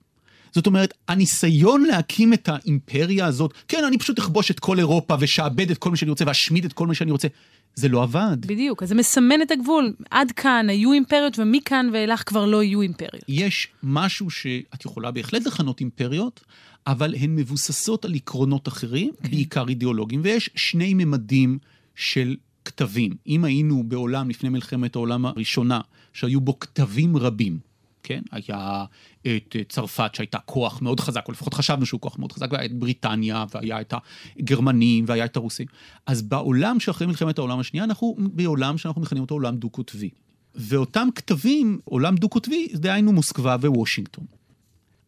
זאת 0.52 0.66
אומרת, 0.66 0.94
הניסיון 1.08 1.84
להקים 1.84 2.32
את 2.32 2.48
האימפריה 2.48 3.26
הזאת, 3.26 3.54
כן, 3.68 3.84
אני 3.84 3.98
פשוט 3.98 4.18
אכבוש 4.18 4.50
את 4.50 4.60
כל 4.60 4.78
אירופה 4.78 5.16
ושעבד 5.20 5.70
את 5.70 5.78
כל 5.78 5.90
מה 5.90 5.96
שאני 5.96 6.10
רוצה 6.10 6.24
ואשמיד 6.26 6.64
את 6.64 6.72
כל 6.72 6.86
מה 6.86 6.94
שאני 6.94 7.10
רוצה, 7.10 7.28
זה 7.74 7.88
לא 7.88 8.02
עבד. 8.02 8.36
בדיוק, 8.46 8.82
אז 8.82 8.88
זה 8.88 8.94
מסמן 8.94 9.42
את 9.42 9.50
הגבול. 9.50 9.92
עד 10.10 10.32
כאן 10.32 10.66
היו 10.68 10.92
אימפריות, 10.92 11.38
ומכאן 11.38 11.90
ואילך 11.92 12.22
כבר 12.26 12.46
לא 12.46 12.62
יהיו 12.62 12.80
אימפריות. 12.80 13.24
יש 13.28 13.68
משהו 13.82 14.30
שאת 14.30 14.84
יכולה 14.84 15.10
בהחלט 15.10 15.46
לכנות 15.46 15.80
אימפריות, 15.80 16.40
אבל 16.86 17.14
הן 17.14 17.34
מבוססות 17.34 18.04
על 18.04 18.14
עקרונות 18.14 18.68
אחרים, 18.68 19.10
כן. 19.22 19.30
בעיקר 19.30 19.68
אידיאולוגיים, 19.68 20.20
ויש 20.24 20.50
שני 20.54 20.94
ממדים 20.94 21.58
של 21.94 22.36
כתבים. 22.64 23.12
אם 23.26 23.44
היינו 23.44 23.84
בעולם 23.84 24.30
לפני 24.30 24.48
מלחמת 24.48 24.96
העולם 24.96 25.26
הראשונה, 25.26 25.80
שהיו 26.12 26.40
בו 26.40 26.60
כתבים 26.60 27.16
רבים, 27.16 27.58
כן? 28.02 28.22
היה 28.30 28.84
את 29.22 29.56
צרפת 29.68 30.14
שהייתה 30.14 30.38
כוח 30.38 30.82
מאוד 30.82 31.00
חזק, 31.00 31.24
או 31.28 31.32
לפחות 31.32 31.54
חשבנו 31.54 31.86
שהוא 31.86 32.00
כוח 32.00 32.18
מאוד 32.18 32.32
חזק, 32.32 32.48
והיה 32.52 32.64
את 32.64 32.72
בריטניה, 32.72 33.44
והיה 33.54 33.80
את 33.80 33.94
הגרמנים, 34.38 35.04
והיה 35.08 35.24
את 35.24 35.36
הרוסים. 35.36 35.66
אז 36.06 36.22
בעולם 36.22 36.80
שאחרי 36.80 37.06
מלחמת 37.06 37.38
העולם 37.38 37.58
השנייה, 37.58 37.84
אנחנו 37.84 38.16
בעולם 38.18 38.78
שאנחנו 38.78 39.02
מכנים 39.02 39.22
אותו 39.22 39.34
עולם 39.34 39.56
דו-קוטבי. 39.56 40.10
ואותם 40.54 41.08
כתבים, 41.14 41.78
עולם 41.84 42.16
דו-קוטבי, 42.16 42.68
דהיינו 42.74 43.12
מוסקבה 43.12 43.56
ווושינגטון. 43.64 44.24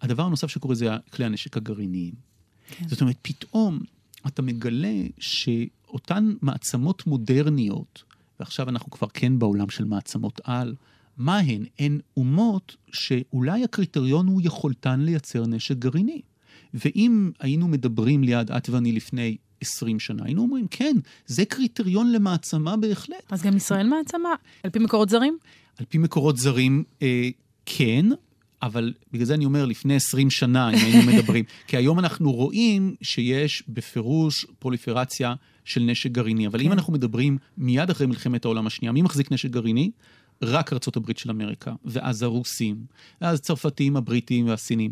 הדבר 0.00 0.22
הנוסף 0.22 0.46
שקורה 0.46 0.74
זה 0.74 0.88
כלי 1.12 1.24
הנשק 1.24 1.56
הגרעיניים. 1.56 2.14
כן. 2.68 2.88
זאת 2.88 3.00
אומרת, 3.00 3.16
פתאום 3.22 3.80
אתה 4.26 4.42
מגלה 4.42 5.02
שאותן 5.18 6.34
מעצמות 6.42 7.06
מודרניות, 7.06 8.02
ועכשיו 8.40 8.68
אנחנו 8.68 8.90
כבר 8.90 9.06
כן 9.14 9.38
בעולם 9.38 9.70
של 9.70 9.84
מעצמות 9.84 10.40
על, 10.44 10.74
מה 11.16 11.38
הן? 11.38 11.64
הן 11.78 12.00
אומות 12.16 12.76
שאולי 12.92 13.64
הקריטריון 13.64 14.26
הוא 14.26 14.40
יכולתן 14.44 15.00
לייצר 15.00 15.46
נשק 15.46 15.76
גרעיני. 15.76 16.20
ואם 16.74 17.30
היינו 17.40 17.68
מדברים 17.68 18.24
ליד 18.24 18.50
את 18.50 18.68
ואני 18.68 18.92
לפני 18.92 19.36
20 19.60 20.00
שנה, 20.00 20.24
היינו 20.24 20.42
אומרים, 20.42 20.66
כן, 20.70 20.96
זה 21.26 21.44
קריטריון 21.44 22.12
למעצמה 22.12 22.76
בהחלט. 22.76 23.32
אז 23.32 23.42
גם 23.42 23.56
ישראל 23.56 23.86
מעצמה, 23.86 24.28
על 24.62 24.70
פי 24.70 24.78
מקורות 24.78 25.08
זרים? 25.08 25.38
על 25.78 25.86
פי 25.88 25.98
מקורות 25.98 26.36
זרים, 26.36 26.84
אה, 27.02 27.28
כן, 27.66 28.06
אבל 28.62 28.92
בגלל 29.12 29.26
זה 29.26 29.34
אני 29.34 29.44
אומר, 29.44 29.66
לפני 29.66 29.96
20 29.96 30.30
שנה, 30.30 30.70
אם 30.70 30.78
היינו 30.78 31.02
מדברים. 31.12 31.44
כי 31.66 31.76
היום 31.76 31.98
אנחנו 31.98 32.32
רואים 32.32 32.94
שיש 33.02 33.62
בפירוש 33.68 34.46
פרוליפרציה 34.58 35.34
של 35.64 35.80
נשק 35.80 36.10
גרעיני. 36.10 36.46
אבל 36.46 36.58
כן. 36.58 36.66
אם 36.66 36.72
אנחנו 36.72 36.92
מדברים 36.92 37.38
מיד 37.58 37.90
אחרי 37.90 38.06
מלחמת 38.06 38.44
העולם 38.44 38.66
השנייה, 38.66 38.92
מי 38.92 39.02
מחזיק 39.02 39.32
נשק 39.32 39.50
גרעיני? 39.50 39.90
רק 40.44 40.72
ארצות 40.72 40.96
הברית 40.96 41.18
של 41.18 41.30
אמריקה, 41.30 41.72
ואז 41.84 42.22
הרוסים, 42.22 42.76
ואז 43.20 43.38
הצרפתים, 43.38 43.96
הבריטים 43.96 44.48
והסינים. 44.48 44.90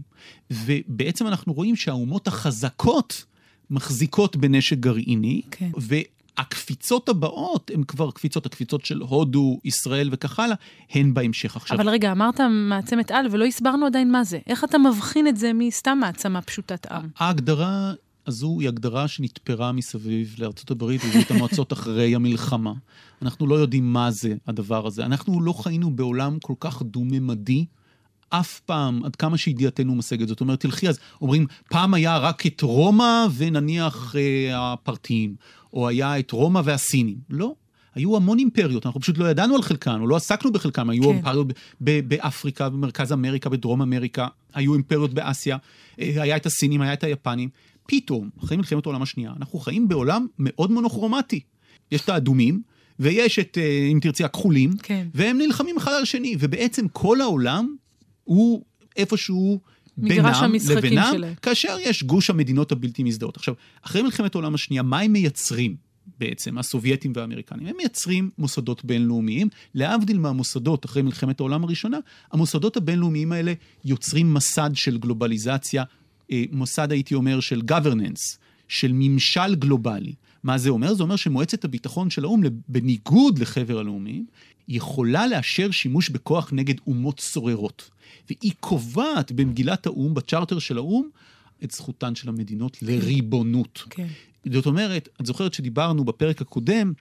ובעצם 0.50 1.26
אנחנו 1.26 1.52
רואים 1.52 1.76
שהאומות 1.76 2.28
החזקות 2.28 3.24
מחזיקות 3.70 4.36
בנשק 4.36 4.78
גרעיני, 4.78 5.42
כן. 5.50 5.70
והקפיצות 5.76 7.08
הבאות 7.08 7.70
הן 7.74 7.82
כבר 7.82 8.10
קפיצות, 8.10 8.46
הקפיצות 8.46 8.84
של 8.84 8.98
הודו, 8.98 9.58
ישראל 9.64 10.08
וכך 10.12 10.38
הלאה, 10.38 10.56
הן 10.90 11.14
בהמשך 11.14 11.56
עכשיו. 11.56 11.76
אבל 11.76 11.88
רגע, 11.88 12.12
אמרת 12.12 12.40
מעצמת 12.50 13.10
על, 13.10 13.26
ולא 13.30 13.44
הסברנו 13.44 13.86
עדיין 13.86 14.12
מה 14.12 14.24
זה. 14.24 14.38
איך 14.46 14.64
אתה 14.64 14.78
מבחין 14.78 15.28
את 15.28 15.36
זה 15.36 15.52
מסתם 15.54 15.98
מעצמה 16.00 16.42
פשוטת 16.42 16.86
עם? 16.86 17.08
ההגדרה 17.18 17.92
הזו 18.26 18.56
היא 18.60 18.68
הגדרה 18.68 19.08
שנתפרה 19.08 19.72
מסביב 19.72 20.34
לארצות 20.38 20.70
הברית 20.70 21.00
וברית 21.04 21.30
המועצות 21.30 21.72
אחרי 21.78 22.14
המלחמה. 22.14 22.72
אנחנו 23.22 23.46
לא 23.46 23.54
יודעים 23.54 23.92
מה 23.92 24.10
זה 24.10 24.34
הדבר 24.46 24.86
הזה. 24.86 25.04
אנחנו 25.04 25.40
לא 25.40 25.52
חיינו 25.52 25.90
בעולם 25.90 26.38
כל 26.42 26.54
כך 26.60 26.82
דו-ממדי. 26.82 27.64
אף 28.28 28.60
פעם, 28.60 29.04
עד 29.04 29.16
כמה 29.16 29.36
שידיעתנו 29.36 29.94
משגת. 29.94 30.28
זאת 30.28 30.40
אומרת, 30.40 30.60
תלכי 30.60 30.88
אז, 30.88 30.98
אומרים, 31.20 31.46
פעם 31.68 31.94
היה 31.94 32.18
רק 32.18 32.46
את 32.46 32.60
רומא 32.60 33.26
ונניח 33.36 34.14
אה, 34.16 34.72
הפרטיים, 34.72 35.34
או 35.72 35.88
היה 35.88 36.18
את 36.18 36.30
רומא 36.30 36.60
והסינים. 36.64 37.16
לא, 37.30 37.54
היו 37.94 38.16
המון 38.16 38.38
אימפריות, 38.38 38.86
אנחנו 38.86 39.00
פשוט 39.00 39.18
לא 39.18 39.30
ידענו 39.30 39.54
על 39.54 39.62
חלקן, 39.62 40.00
או 40.00 40.06
לא 40.06 40.16
עסקנו 40.16 40.52
בחלקן, 40.52 40.90
היו 40.90 41.02
כן. 41.02 41.08
אימפריות 41.08 41.46
באפריקה, 41.80 42.68
במרכז 42.68 43.12
אמריקה, 43.12 43.50
בדרום 43.50 43.82
אמריקה, 43.82 44.26
היו 44.54 44.74
אימפריות 44.74 45.14
באסיה, 45.14 45.56
אה, 46.00 46.22
היה 46.22 46.36
את 46.36 46.46
הסינים, 46.46 46.82
היה 46.82 46.92
את 46.92 47.04
היפנים. 47.04 47.48
פתאום, 47.86 48.30
אחרי 48.44 48.56
מלחמת 48.56 48.86
העולם 48.86 49.02
השנייה, 49.02 49.32
אנחנו 49.36 49.58
חיים 49.58 49.88
בעולם 49.88 50.26
מאוד 50.38 50.70
מונוכרומטי. 50.70 51.40
יש 51.92 52.00
את 52.00 52.08
האדומים, 52.08 52.62
ויש 52.98 53.38
את, 53.38 53.58
אה, 53.60 53.88
אם 53.92 53.98
תרצי, 54.02 54.24
הכחולים, 54.24 54.70
כן. 54.82 55.06
והם 55.14 55.38
נלחמים 55.38 55.76
אחד 55.76 55.92
על 55.92 56.02
השני, 56.02 56.36
ובעצם 56.38 56.88
כל 56.88 57.20
העולם 57.20 57.74
הוא 58.24 58.64
איפשהו 58.96 59.60
בינם 59.96 60.52
לבינם, 60.70 61.10
שלהם. 61.12 61.34
כאשר 61.42 61.76
יש 61.80 62.02
גוש 62.02 62.30
המדינות 62.30 62.72
הבלתי 62.72 63.02
מזדהות. 63.02 63.36
עכשיו, 63.36 63.54
אחרי 63.82 64.02
מלחמת 64.02 64.34
העולם 64.34 64.54
השנייה, 64.54 64.82
מה 64.82 65.00
הם 65.00 65.12
מייצרים? 65.12 65.76
בעצם, 66.18 66.58
הסובייטים 66.58 67.12
והאמריקנים. 67.14 67.66
הם 67.66 67.76
מייצרים 67.76 68.30
מוסדות 68.38 68.84
בינלאומיים, 68.84 69.48
להבדיל 69.74 70.18
מהמוסדות 70.18 70.84
אחרי 70.84 71.02
מלחמת 71.02 71.40
העולם 71.40 71.64
הראשונה, 71.64 71.98
המוסדות 72.32 72.76
הבינלאומיים 72.76 73.32
האלה 73.32 73.52
יוצרים 73.84 74.34
מסד 74.34 74.70
של 74.74 74.98
גלובליזציה, 74.98 75.84
מוסד 76.52 76.92
הייתי 76.92 77.14
אומר 77.14 77.40
של 77.40 77.62
governance, 77.70 78.38
של 78.68 78.90
ממשל 78.94 79.54
גלובלי. 79.54 80.14
מה 80.42 80.58
זה 80.58 80.70
אומר? 80.70 80.94
זה 80.94 81.02
אומר 81.02 81.16
שמועצת 81.16 81.64
הביטחון 81.64 82.10
של 82.10 82.24
האו"ם, 82.24 82.42
בניגוד 82.68 83.38
לחבר 83.38 83.78
הלאומים, 83.78 84.26
יכולה 84.68 85.26
לאשר 85.26 85.70
שימוש 85.70 86.08
בכוח 86.08 86.52
נגד 86.52 86.74
אומות 86.86 87.20
סוררות. 87.20 87.90
והיא 88.28 88.52
קובעת 88.60 89.32
במגילת 89.32 89.86
האו"ם, 89.86 90.14
בצ'רטר 90.14 90.58
של 90.58 90.76
האו"ם, 90.76 91.08
את 91.64 91.70
זכותן 91.70 92.14
של 92.14 92.28
המדינות 92.28 92.82
לריבונות. 92.82 93.84
כן. 93.90 94.06
זאת 94.52 94.66
אומרת, 94.66 95.08
את 95.20 95.26
זוכרת 95.26 95.54
שדיברנו 95.54 96.04
בפרק 96.04 96.40
הקודם 96.42 96.92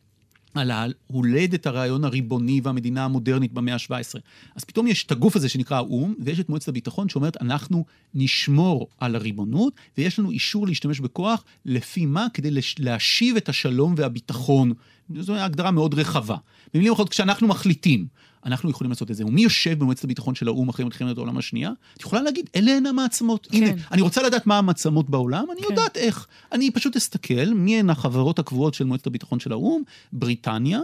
על 0.55 0.93
הולדת 1.07 1.67
הרעיון 1.67 2.03
הריבוני 2.03 2.61
והמדינה 2.63 3.05
המודרנית 3.05 3.53
במאה 3.53 3.73
ה-17. 3.73 4.19
אז 4.55 4.63
פתאום 4.63 4.87
יש 4.87 5.03
את 5.03 5.11
הגוף 5.11 5.35
הזה 5.35 5.49
שנקרא 5.49 5.77
האו"ם, 5.77 6.13
ויש 6.19 6.39
את 6.39 6.49
מועצת 6.49 6.67
הביטחון 6.67 7.09
שאומרת, 7.09 7.41
אנחנו 7.41 7.85
נשמור 8.13 8.87
על 8.99 9.15
הריבונות, 9.15 9.73
ויש 9.97 10.19
לנו 10.19 10.31
אישור 10.31 10.67
להשתמש 10.67 10.99
בכוח, 10.99 11.43
לפי 11.65 12.05
מה? 12.05 12.27
כדי 12.33 12.49
להשיב 12.79 13.35
את 13.35 13.49
השלום 13.49 13.93
והביטחון. 13.97 14.73
זו 15.19 15.35
הגדרה 15.35 15.71
מאוד 15.71 15.93
רחבה. 15.93 16.35
במילים 16.73 16.93
אחרות, 16.93 17.09
כשאנחנו 17.09 17.47
מחליטים, 17.47 18.05
אנחנו 18.45 18.69
יכולים 18.69 18.91
לעשות 18.91 19.11
את 19.11 19.15
זה. 19.15 19.25
ומי 19.25 19.41
יושב 19.41 19.79
במועצת 19.79 20.03
הביטחון 20.03 20.35
של 20.35 20.47
האו"ם 20.47 20.69
אחרי 20.69 20.85
מלחמת 20.85 21.17
העולם 21.17 21.37
השנייה? 21.37 21.71
את 21.97 22.01
יכולה 22.01 22.21
להגיד, 22.21 22.49
אלה 22.55 22.71
הן 22.71 22.85
המעצמות. 22.85 23.47
כן. 23.51 23.57
הנה, 23.57 23.81
אני 23.91 24.01
רוצה 24.01 24.21
לדעת 24.21 24.47
מה 24.47 24.57
המעצמות 24.57 25.09
בעולם, 25.09 25.45
אני 25.51 25.61
כן. 25.61 25.67
יודעת 25.69 25.97
איך. 25.97 26.27
אני 26.51 26.71
פשוט 26.71 26.95
אסתכל 26.95 27.53
מי 27.55 27.79
הן 27.79 27.89
החברות 27.89 28.39
הקבועות 28.39 28.73
של 28.73 28.83
מועצת 28.83 29.07
הביטחון 29.07 29.39
של 29.39 29.51
האו"ם, 29.51 29.81
בריטניה, 30.13 30.79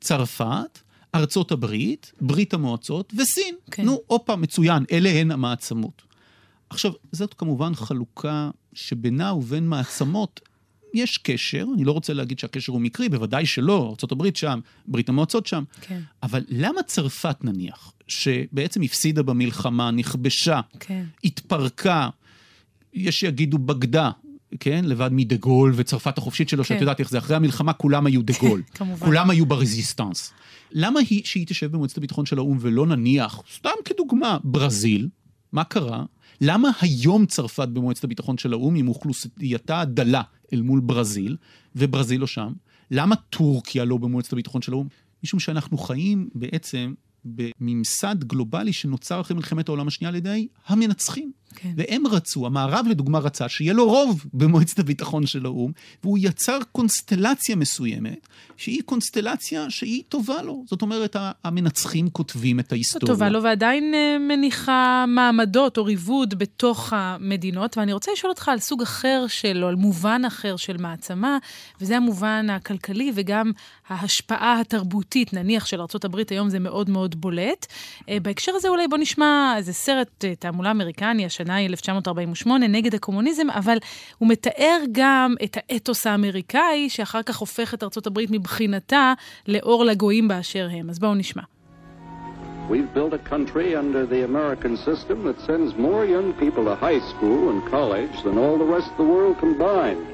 צרפת, 0.00 0.78
ארצות 1.14 1.52
הברית, 1.52 2.12
ברית 2.20 2.54
המועצות 2.54 3.12
וסין. 3.16 3.54
כן. 3.70 3.84
נו, 3.84 4.00
הופה, 4.06 4.36
מצוין, 4.36 4.84
אלה 4.92 5.08
הן 5.08 5.30
המעצמות. 5.30 6.02
עכשיו, 6.70 6.92
זאת 7.12 7.34
כמובן 7.34 7.74
חלוקה 7.74 8.50
שבינה 8.72 9.34
ובין 9.34 9.68
מעצמות 9.68 10.40
יש 10.94 11.18
קשר, 11.18 11.66
אני 11.74 11.84
לא 11.84 11.92
רוצה 11.92 12.12
להגיד 12.12 12.38
שהקשר 12.38 12.72
הוא 12.72 12.80
מקרי, 12.80 13.08
בוודאי 13.08 13.46
שלא, 13.46 13.94
ארה"ב 14.04 14.28
שם, 14.34 14.60
ברית 14.86 15.08
המועצות 15.08 15.46
שם, 15.46 15.64
כן. 15.80 16.00
אבל 16.22 16.44
למה 16.48 16.82
צרפת 16.82 17.36
נניח, 17.44 17.92
שבעצם 18.08 18.82
הפסידה 18.82 19.22
במלחמה, 19.22 19.90
נכבשה, 19.90 20.60
כן. 20.80 21.04
התפרקה, 21.24 22.08
יש 22.94 23.20
שיגידו 23.20 23.58
בגדה, 23.58 24.10
כן? 24.60 24.84
לבד 24.84 25.10
מדה 25.12 25.36
גול 25.36 25.72
וצרפת 25.76 26.18
החופשית 26.18 26.48
שלו, 26.48 26.64
שאת 26.64 26.76
כן. 26.76 26.80
יודעת 26.80 27.00
איך 27.00 27.10
זה, 27.10 27.18
אחרי 27.18 27.36
המלחמה 27.36 27.72
כולם 27.72 28.06
היו 28.06 28.22
דה 28.22 28.32
גול. 28.40 28.62
כמובן. 28.74 29.06
כולם 29.06 29.30
היו 29.30 29.46
ב 29.46 29.53
Résistance. 29.53 30.32
למה 30.72 31.00
היא, 31.00 31.22
שהיא 31.24 31.46
תשב 31.46 31.72
במועצת 31.72 31.98
הביטחון 31.98 32.26
של 32.26 32.38
האו"ם 32.38 32.58
ולא 32.60 32.86
נניח, 32.86 33.42
סתם 33.56 33.70
כדוגמה, 33.84 34.38
ברזיל, 34.44 35.08
מה 35.52 35.64
קרה? 35.64 36.04
למה 36.40 36.70
היום 36.80 37.26
צרפת 37.26 37.68
במועצת 37.68 38.04
הביטחון 38.04 38.38
של 38.38 38.52
האו"ם 38.52 38.74
עם 38.74 38.88
אוכלוסייתה 38.88 39.84
דלה 39.84 40.22
אל 40.52 40.62
מול 40.62 40.80
ברזיל, 40.80 41.36
וברזיל 41.76 42.20
לא 42.20 42.26
שם? 42.26 42.52
למה 42.90 43.16
טורקיה 43.16 43.84
לא 43.84 43.96
במועצת 43.96 44.32
הביטחון 44.32 44.62
של 44.62 44.72
האו"ם? 44.72 44.88
משום 45.24 45.40
שאנחנו 45.40 45.78
חיים 45.78 46.28
בעצם 46.34 46.94
בממסד 47.24 48.24
גלובלי 48.24 48.72
שנוצר 48.72 49.20
אחרי 49.20 49.36
מלחמת 49.36 49.68
העולם 49.68 49.88
השנייה 49.88 50.08
על 50.08 50.14
ידי 50.14 50.48
המנצחים. 50.66 51.32
כן. 51.54 51.72
והם 51.76 52.06
רצו, 52.06 52.46
המערב 52.46 52.86
לדוגמה 52.88 53.18
רצה 53.18 53.48
שיהיה 53.48 53.72
לו 53.72 53.86
רוב 53.86 54.24
במועצת 54.34 54.78
הביטחון 54.78 55.26
של 55.26 55.46
האו"ם, 55.46 55.72
והוא 56.04 56.18
יצר 56.20 56.58
קונסטלציה 56.72 57.56
מסוימת, 57.56 58.28
שהיא 58.56 58.82
קונסטלציה 58.84 59.70
שהיא 59.70 60.02
טובה 60.08 60.42
לו. 60.42 60.64
זאת 60.66 60.82
אומרת, 60.82 61.16
המנצחים 61.44 62.10
כותבים 62.10 62.60
את 62.60 62.72
ההיסטוריה. 62.72 63.14
טובה 63.14 63.28
לו 63.28 63.42
ועדיין 63.42 63.94
אה, 63.94 64.16
מניחה 64.18 65.04
מעמדות 65.08 65.78
או 65.78 65.84
ריבוד 65.84 66.38
בתוך 66.38 66.92
המדינות, 66.96 67.78
ואני 67.78 67.92
רוצה 67.92 68.12
לשאול 68.12 68.30
אותך 68.30 68.48
על 68.48 68.58
סוג 68.58 68.82
אחר 68.82 69.24
של, 69.28 69.64
או 69.64 69.68
על 69.68 69.76
מובן 69.76 70.22
אחר 70.26 70.56
של 70.56 70.76
מעצמה, 70.76 71.38
וזה 71.80 71.96
המובן 71.96 72.46
הכלכלי 72.50 73.12
וגם 73.14 73.52
ההשפעה 73.90 74.60
התרבותית, 74.60 75.32
נניח 75.32 75.66
של 75.66 75.80
ארה"ב 75.80 76.16
היום 76.30 76.48
זה 76.48 76.58
מאוד 76.58 76.90
מאוד 76.90 77.20
בולט. 77.20 77.66
אה, 78.08 78.16
בהקשר 78.22 78.52
הזה 78.54 78.68
אולי 78.68 78.88
בוא 78.88 78.98
נשמע 78.98 79.54
איזה 79.56 79.72
סרט 79.72 80.24
אה, 80.24 80.34
תעמולה 80.34 80.70
אמריקני, 80.70 81.26
השנה 81.26 81.54
היא 81.54 81.68
1948, 81.68 82.66
נגד 82.66 82.94
הקומוניזם, 82.94 83.50
אבל 83.50 83.76
הוא 84.18 84.28
מתאר 84.28 84.78
גם 84.92 85.34
את 85.44 85.56
האתוס 85.56 86.06
האמריקאי, 86.06 86.88
שאחר 86.88 87.22
כך 87.22 87.36
הופך 87.36 87.74
את 87.74 88.06
הברית 88.06 88.30
מבחינתה 88.30 89.14
לאור 89.48 89.84
לגויים 89.84 90.28
באשר 90.28 90.68
הם. 90.72 90.90
אז 90.90 90.98
בואו 90.98 91.14
נשמע. 91.14 91.42
We've 92.70 92.94
built 92.94 93.14
a 93.14 93.18
country 93.18 93.74
under 93.74 94.06
the 94.06 94.22
American 94.30 94.76
system 94.76 95.24
that 95.24 95.38
sends 95.48 95.74
more 95.74 96.04
young 96.04 96.32
people 96.42 96.64
to 96.66 96.76
high 96.76 97.02
school 97.12 97.50
and 97.50 97.60
college 97.68 98.16
than 98.22 98.38
all 98.38 98.56
the 98.58 98.70
rest 98.76 98.88
of 98.92 98.98
the 99.02 99.10
world 99.14 99.36
combined. 99.40 100.06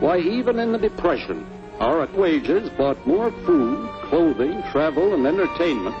Why, 0.00 0.18
even 0.18 0.58
in 0.58 0.72
the 0.72 0.82
Depression, 0.90 1.38
our 1.80 2.06
wages 2.14 2.70
bought 2.70 3.06
more 3.06 3.30
food, 3.44 3.88
clothing, 4.04 4.62
travel, 4.70 5.14
and 5.14 5.26
entertainment 5.26 5.96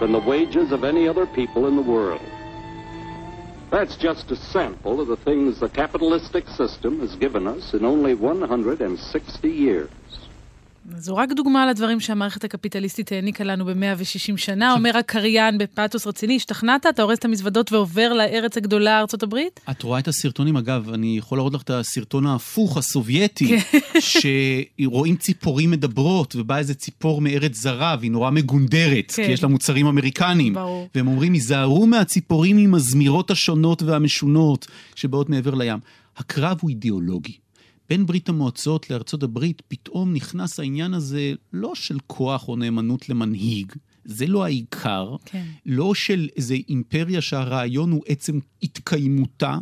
than 0.00 0.12
the 0.12 0.18
wages 0.18 0.72
of 0.72 0.84
any 0.84 1.06
other 1.06 1.26
people 1.26 1.66
in 1.66 1.76
the 1.76 1.82
world. 1.82 2.22
That's 3.70 3.96
just 3.96 4.30
a 4.30 4.36
sample 4.36 5.00
of 5.00 5.08
the 5.08 5.16
things 5.16 5.60
the 5.60 5.68
capitalistic 5.68 6.48
system 6.48 7.00
has 7.00 7.14
given 7.16 7.46
us 7.46 7.74
in 7.74 7.84
only 7.84 8.14
160 8.14 9.48
years. 9.48 9.90
זו 10.96 11.16
רק 11.16 11.32
דוגמה 11.32 11.66
לדברים 11.66 12.00
שהמערכת 12.00 12.44
הקפיטליסטית 12.44 13.12
העניקה 13.12 13.44
לנו 13.44 13.64
ב-160 13.64 14.36
שנה, 14.36 14.72
אומר 14.72 14.96
הקריין 14.96 15.58
בפאתוס 15.58 16.06
רציני, 16.06 16.36
השתכנעת? 16.36 16.86
אתה 16.86 17.02
אורז 17.02 17.18
את 17.18 17.24
המזוודות 17.24 17.72
ועובר 17.72 18.12
לארץ 18.12 18.56
הגדולה, 18.56 19.00
ארצות 19.00 19.22
הברית? 19.22 19.60
את 19.70 19.82
רואה 19.82 19.98
את 19.98 20.08
הסרטונים, 20.08 20.56
אגב, 20.56 20.90
אני 20.92 21.18
יכול 21.18 21.38
להראות 21.38 21.54
לך 21.54 21.62
את 21.62 21.70
הסרטון 21.70 22.26
ההפוך, 22.26 22.76
הסובייטי, 22.76 23.58
כן. 23.60 23.78
שרואים 24.00 25.16
ציפורים 25.16 25.70
מדברות, 25.70 26.36
ובאה 26.36 26.58
איזה 26.58 26.74
ציפור 26.74 27.20
מארץ 27.20 27.56
זרה, 27.56 27.96
והיא 28.00 28.10
נורא 28.10 28.30
מגונדרת, 28.30 29.10
כי 29.10 29.24
כן. 29.24 29.30
יש 29.30 29.42
לה 29.42 29.48
מוצרים 29.48 29.86
אמריקניים. 29.86 30.54
ברור. 30.54 30.88
והם 30.94 31.08
אומרים, 31.08 31.32
היזהרו 31.32 31.86
מהציפורים 31.86 32.58
עם 32.58 32.74
הזמירות 32.74 33.30
השונות 33.30 33.82
והמשונות 33.82 34.66
שבאות 34.94 35.28
מעבר 35.30 35.54
לים. 35.54 35.78
הקרב 36.16 36.58
הוא 36.60 36.70
אידיאולוגי. 36.70 37.47
בין 37.88 38.06
ברית 38.06 38.28
המועצות 38.28 38.90
לארצות 38.90 39.22
הברית 39.22 39.62
פתאום 39.68 40.12
נכנס 40.12 40.60
העניין 40.60 40.94
הזה 40.94 41.32
לא 41.52 41.74
של 41.74 41.98
כוח 42.06 42.48
או 42.48 42.56
נאמנות 42.56 43.08
למנהיג, 43.08 43.72
זה 44.04 44.26
לא 44.26 44.44
העיקר, 44.44 45.16
כן. 45.24 45.44
לא 45.66 45.94
של 45.94 46.28
איזה 46.36 46.54
אימפריה 46.54 47.20
שהרעיון 47.20 47.90
הוא 47.90 48.02
עצם 48.06 48.38
התקיימותה, 48.62 49.58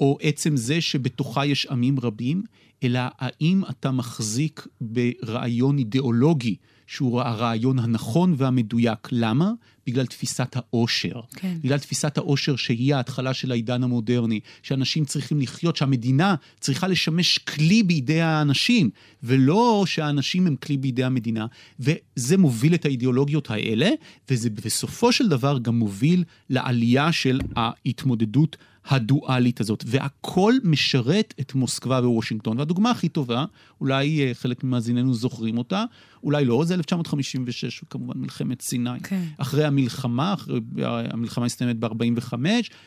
או 0.00 0.18
עצם 0.20 0.56
זה 0.56 0.80
שבתוכה 0.80 1.46
יש 1.46 1.66
עמים 1.66 2.00
רבים, 2.00 2.42
אלא 2.82 3.00
האם 3.18 3.62
אתה 3.70 3.90
מחזיק 3.90 4.66
ברעיון 4.80 5.78
אידיאולוגי 5.78 6.56
שהוא 6.90 7.20
הרעיון 7.20 7.78
הנכון 7.78 8.34
והמדויק. 8.36 9.08
למה? 9.12 9.52
בגלל 9.86 10.06
תפיסת 10.06 10.56
העושר. 10.56 11.20
כן. 11.36 11.56
בגלל 11.60 11.78
תפיסת 11.78 12.18
העושר 12.18 12.56
שהיא 12.56 12.94
ההתחלה 12.94 13.34
של 13.34 13.52
העידן 13.52 13.82
המודרני, 13.82 14.40
שאנשים 14.62 15.04
צריכים 15.04 15.40
לחיות, 15.40 15.76
שהמדינה 15.76 16.34
צריכה 16.60 16.88
לשמש 16.88 17.38
כלי 17.38 17.82
בידי 17.82 18.20
האנשים, 18.20 18.90
ולא 19.22 19.84
שהאנשים 19.86 20.46
הם 20.46 20.56
כלי 20.56 20.76
בידי 20.76 21.04
המדינה. 21.04 21.46
וזה 21.80 22.38
מוביל 22.38 22.74
את 22.74 22.84
האידיאולוגיות 22.84 23.50
האלה, 23.50 23.90
וזה 24.30 24.50
בסופו 24.50 25.12
של 25.12 25.28
דבר 25.28 25.58
גם 25.58 25.78
מוביל 25.78 26.24
לעלייה 26.50 27.12
של 27.12 27.40
ההתמודדות 27.56 28.56
הדואלית 28.86 29.60
הזאת, 29.60 29.84
והכל 29.86 30.54
משרת 30.64 31.34
את 31.40 31.54
מוסקבה 31.54 32.00
ווושינגטון. 32.08 32.58
והדוגמה 32.58 32.90
הכי 32.90 33.08
טובה, 33.08 33.44
אולי 33.80 34.20
אה, 34.20 34.34
חלק 34.34 34.64
ממאזיננו 34.64 35.14
זוכרים 35.14 35.58
אותה, 35.58 35.84
אולי 36.24 36.44
לא, 36.44 36.64
זה 36.64 36.74
1956, 36.74 37.84
כמובן 37.90 38.20
מלחמת 38.20 38.62
סיני. 38.62 39.00
כן. 39.02 39.22
אחרי 39.38 39.64
המלחמה, 39.64 40.32
אחרי, 40.34 40.60
המלחמה 40.84 41.46
הסתיימת 41.46 41.76
ב-45, 41.76 42.34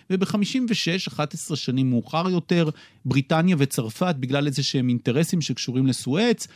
וב-56, 0.10 1.08
11 1.08 1.58
שנים 1.58 1.89
מאוחר 1.89 2.29
יותר, 2.29 2.69
בריטניה 3.06 3.56
וצרפת, 3.60 4.15
בגלל 4.19 4.47
איזה 4.47 4.63
שהם 4.63 4.89
אינטרסים 4.89 5.41
שקשורים 5.41 5.88
לסואץ, 5.88 6.47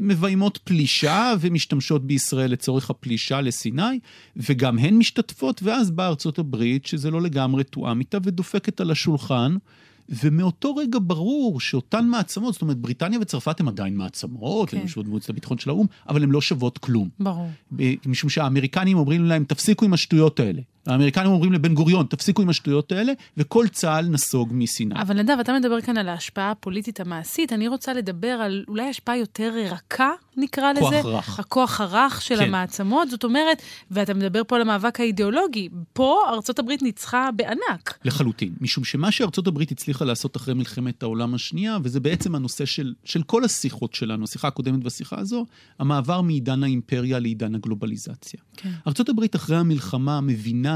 מביימות 0.00 0.58
פלישה 0.64 1.34
ומשתמשות 1.40 2.06
בישראל 2.06 2.50
לצורך 2.50 2.90
הפלישה 2.90 3.40
לסיני, 3.40 3.98
וגם 4.36 4.78
הן 4.78 4.94
משתתפות, 4.94 5.62
ואז 5.62 5.90
באה 5.90 6.08
ארצות 6.08 6.38
הברית, 6.38 6.86
שזה 6.86 7.10
לא 7.10 7.22
לגמרי 7.22 7.64
תואם 7.64 8.00
איתה, 8.00 8.18
ודופקת 8.22 8.75
על 8.80 8.90
השולחן. 8.90 9.56
ומאותו 10.08 10.76
רגע 10.76 10.98
ברור 11.02 11.60
שאותן 11.60 12.06
מעצמות, 12.06 12.52
זאת 12.52 12.62
אומרת, 12.62 12.76
בריטניה 12.76 13.18
וצרפת 13.20 13.60
הן 13.60 13.68
עדיין 13.68 13.96
מעצמות, 13.96 14.70
כן. 14.70 14.76
הן 14.76 14.82
יושבות 14.82 15.06
במועצת 15.06 15.30
הביטחון 15.30 15.58
של 15.58 15.70
האו"ם, 15.70 15.86
אבל 16.08 16.22
הן 16.22 16.30
לא 16.30 16.40
שוות 16.40 16.78
כלום. 16.78 17.08
ברור. 17.20 17.50
משום 18.06 18.30
שהאמריקנים 18.30 18.98
אומרים 18.98 19.24
להם, 19.24 19.44
תפסיקו 19.44 19.84
עם 19.84 19.92
השטויות 19.92 20.40
האלה. 20.40 20.62
האמריקנים 20.88 21.32
אומרים 21.32 21.52
לבן 21.52 21.74
גוריון, 21.74 22.06
תפסיקו 22.06 22.42
עם 22.42 22.48
השטויות 22.48 22.92
האלה, 22.92 23.12
וכל 23.36 23.68
צה"ל 23.68 24.08
נסוג 24.08 24.48
מסיני. 24.52 24.94
אבל 25.00 25.22
נדב, 25.22 25.36
אתה 25.40 25.52
מדבר 25.52 25.80
כאן 25.80 25.96
על 25.96 26.08
ההשפעה 26.08 26.50
הפוליטית 26.50 27.00
המעשית, 27.00 27.52
אני 27.52 27.68
רוצה 27.68 27.92
לדבר 27.92 28.28
על 28.28 28.64
אולי 28.68 28.88
השפעה 28.88 29.16
יותר 29.16 29.54
רכה, 29.70 30.10
נקרא 30.36 30.72
כוח 30.78 30.92
לזה. 30.92 31.02
כוח 31.02 31.14
רך. 31.28 31.38
הכוח 31.40 31.80
הרך 31.80 32.22
של 32.22 32.36
כן. 32.36 32.42
המעצמות, 32.42 33.10
זאת 33.10 33.24
אומרת, 33.24 33.62
ואתה 33.90 34.14
מדבר 34.14 34.42
פה 34.46 34.56
על 34.56 34.62
המאבק 34.62 35.00
האידיאולוגי, 35.00 35.68
פה 35.92 36.20
ארצות 36.28 36.58
הברית 36.58 36.82
ניצחה 36.82 37.30
בענק. 37.36 37.98
לחלוטין, 38.04 38.54
משום 38.60 38.84
שמה 38.84 39.10
שארצות 39.10 39.46
הברית 39.46 39.70
הצליחה 39.70 40.04
לעשות 40.04 40.36
אחרי 40.36 40.54
מלחמת 40.54 41.02
העולם 41.02 41.34
השנייה, 41.34 41.78
וזה 41.82 42.00
בעצם 42.00 42.34
הנושא 42.34 42.64
של, 42.64 42.94
של 43.04 43.22
כל 43.22 43.44
השיחות 43.44 43.94
שלנו, 43.94 44.24
השיחה 44.24 44.48
הקודמת 44.48 44.84
והשיחה 44.84 45.18
הזו, 45.18 45.46
המעבר 45.78 46.20
מעידן 46.20 46.62
האימפריה 46.62 47.18
לעידן 47.18 47.54
הגלובליזציה. 47.54 48.40
כן. 48.56 48.70
ארצות 48.86 49.08
הברית 49.08 49.36
אחרי 49.36 49.56
המלחמה 49.56 50.20
מבינה 50.20 50.75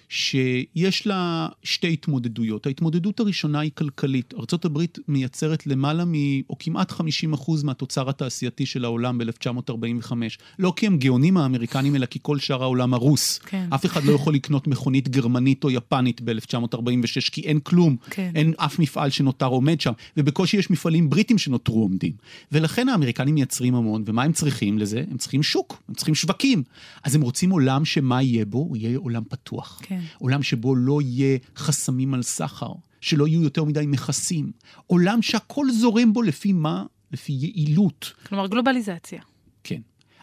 שיש 0.13 1.07
לה 1.07 1.47
שתי 1.63 1.93
התמודדויות. 1.93 2.65
ההתמודדות 2.65 3.19
הראשונה 3.19 3.59
היא 3.59 3.71
כלכלית. 3.75 4.33
ארה"ב 4.33 4.79
מייצרת 5.07 5.67
למעלה 5.67 6.05
מ... 6.05 6.13
או 6.49 6.55
כמעט 6.59 6.91
50 6.91 7.33
אחוז 7.33 7.63
מהתוצר 7.63 8.09
התעשייתי 8.09 8.65
של 8.65 8.85
העולם 8.85 9.17
ב-1945. 9.17 10.11
לא 10.59 10.73
כי 10.75 10.87
הם 10.87 10.97
גאונים 10.97 11.37
האמריקנים, 11.37 11.95
אלא 11.95 12.05
כי 12.05 12.19
כל 12.21 12.39
שאר 12.39 12.63
העולם 12.63 12.93
הרוס. 12.93 13.37
כן. 13.37 13.67
אף 13.73 13.85
אחד 13.85 14.03
לא 14.03 14.11
יכול 14.11 14.33
לקנות 14.33 14.67
מכונית 14.67 15.09
גרמנית 15.09 15.63
או 15.63 15.71
יפנית 15.71 16.21
ב-1946, 16.21 17.29
כי 17.31 17.41
אין 17.41 17.59
כלום. 17.59 17.95
כן. 18.09 18.31
אין 18.35 18.53
אף 18.57 18.79
מפעל 18.79 19.09
שנותר 19.09 19.45
עומד 19.45 19.81
שם, 19.81 19.91
ובקושי 20.17 20.57
יש 20.57 20.69
מפעלים 20.69 21.09
בריטים 21.09 21.37
שנותרו 21.37 21.81
עומדים. 21.81 22.13
ולכן 22.51 22.89
האמריקנים 22.89 23.35
מייצרים 23.35 23.75
המון, 23.75 24.03
ומה 24.05 24.23
הם 24.23 24.31
צריכים 24.31 24.79
לזה? 24.79 25.03
הם 25.11 25.17
צריכים 25.17 25.43
שוק, 25.43 25.83
הם 25.89 25.95
צריכים 25.95 26.15
שווקים. 26.15 26.63
אז 27.03 27.15
הם 27.15 27.21
רוצים 27.21 27.49
עולם 27.49 27.85
שמה 27.85 28.21
יהיה 28.21 28.45
בו? 28.45 28.57
הוא 28.57 28.77
יהיה 28.77 28.97
עולם 28.97 29.23
פתוח. 29.29 29.79
כן. 29.83 30.00
עולם 30.19 30.43
שבו 30.43 30.75
לא 30.75 31.01
יהיה 31.01 31.37
חסמים 31.55 32.13
על 32.13 32.23
סחר, 32.23 32.71
שלא 33.01 33.27
יהיו 33.27 33.43
יותר 33.43 33.63
מדי 33.63 33.85
מכסים, 33.87 34.51
עולם 34.87 35.21
שהכל 35.21 35.71
זורם 35.71 36.13
בו 36.13 36.21
לפי 36.21 36.53
מה? 36.53 36.85
לפי 37.11 37.33
יעילות. 37.33 38.13
כלומר 38.23 38.47
גלובליזציה. 38.47 39.21
כן, 39.63 39.81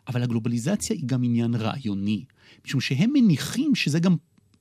אבל 0.09 0.23
הגלובליזציה 0.23 0.97
היא 0.97 1.05
גם 1.07 1.25
עניין 1.25 1.55
רעיוני, 1.55 2.25
משום 2.67 2.81
שהם 2.81 3.11
מניחים 3.13 3.75
שזה 3.75 4.01
גם 4.01 4.17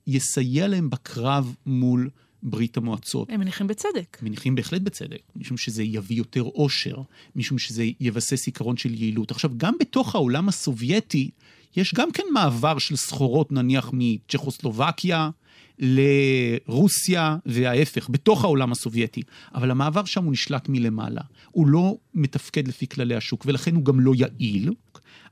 יסייע 0.07 0.67
להם 0.67 0.89
בקרב 0.89 1.55
מול 1.65 2.09
ברית 2.43 2.77
המועצות. 2.77 3.29
הם 3.29 3.39
מניחים 3.39 3.67
בצדק. 3.67 4.17
מניחים 4.21 4.55
בהחלט 4.55 4.81
בצדק, 4.81 5.21
משום 5.35 5.57
שזה 5.57 5.83
יביא 5.83 6.17
יותר 6.17 6.41
עושר, 6.41 7.01
משום 7.35 7.57
שזה 7.57 7.85
יבסס 7.99 8.45
עיקרון 8.45 8.77
של 8.77 8.93
יעילות. 8.93 9.31
עכשיו, 9.31 9.51
גם 9.57 9.73
בתוך 9.79 10.15
העולם 10.15 10.49
הסובייטי, 10.49 11.29
יש 11.75 11.93
גם 11.93 12.11
כן 12.11 12.23
מעבר 12.33 12.77
של 12.77 12.95
סחורות 12.95 13.51
נניח 13.51 13.89
מצ'כוסלובקיה 13.93 15.29
לרוסיה 15.79 17.37
וההפך, 17.45 18.09
בתוך 18.09 18.43
העולם 18.43 18.71
הסובייטי. 18.71 19.21
אבל 19.55 19.71
המעבר 19.71 20.05
שם 20.05 20.23
הוא 20.23 20.31
נשלט 20.31 20.69
מלמעלה. 20.69 21.21
הוא 21.51 21.67
לא 21.67 21.97
מתפקד 22.13 22.67
לפי 22.67 22.87
כללי 22.87 23.15
השוק, 23.15 23.43
ולכן 23.45 23.75
הוא 23.75 23.85
גם 23.85 23.99
לא 23.99 24.13
יעיל. 24.15 24.73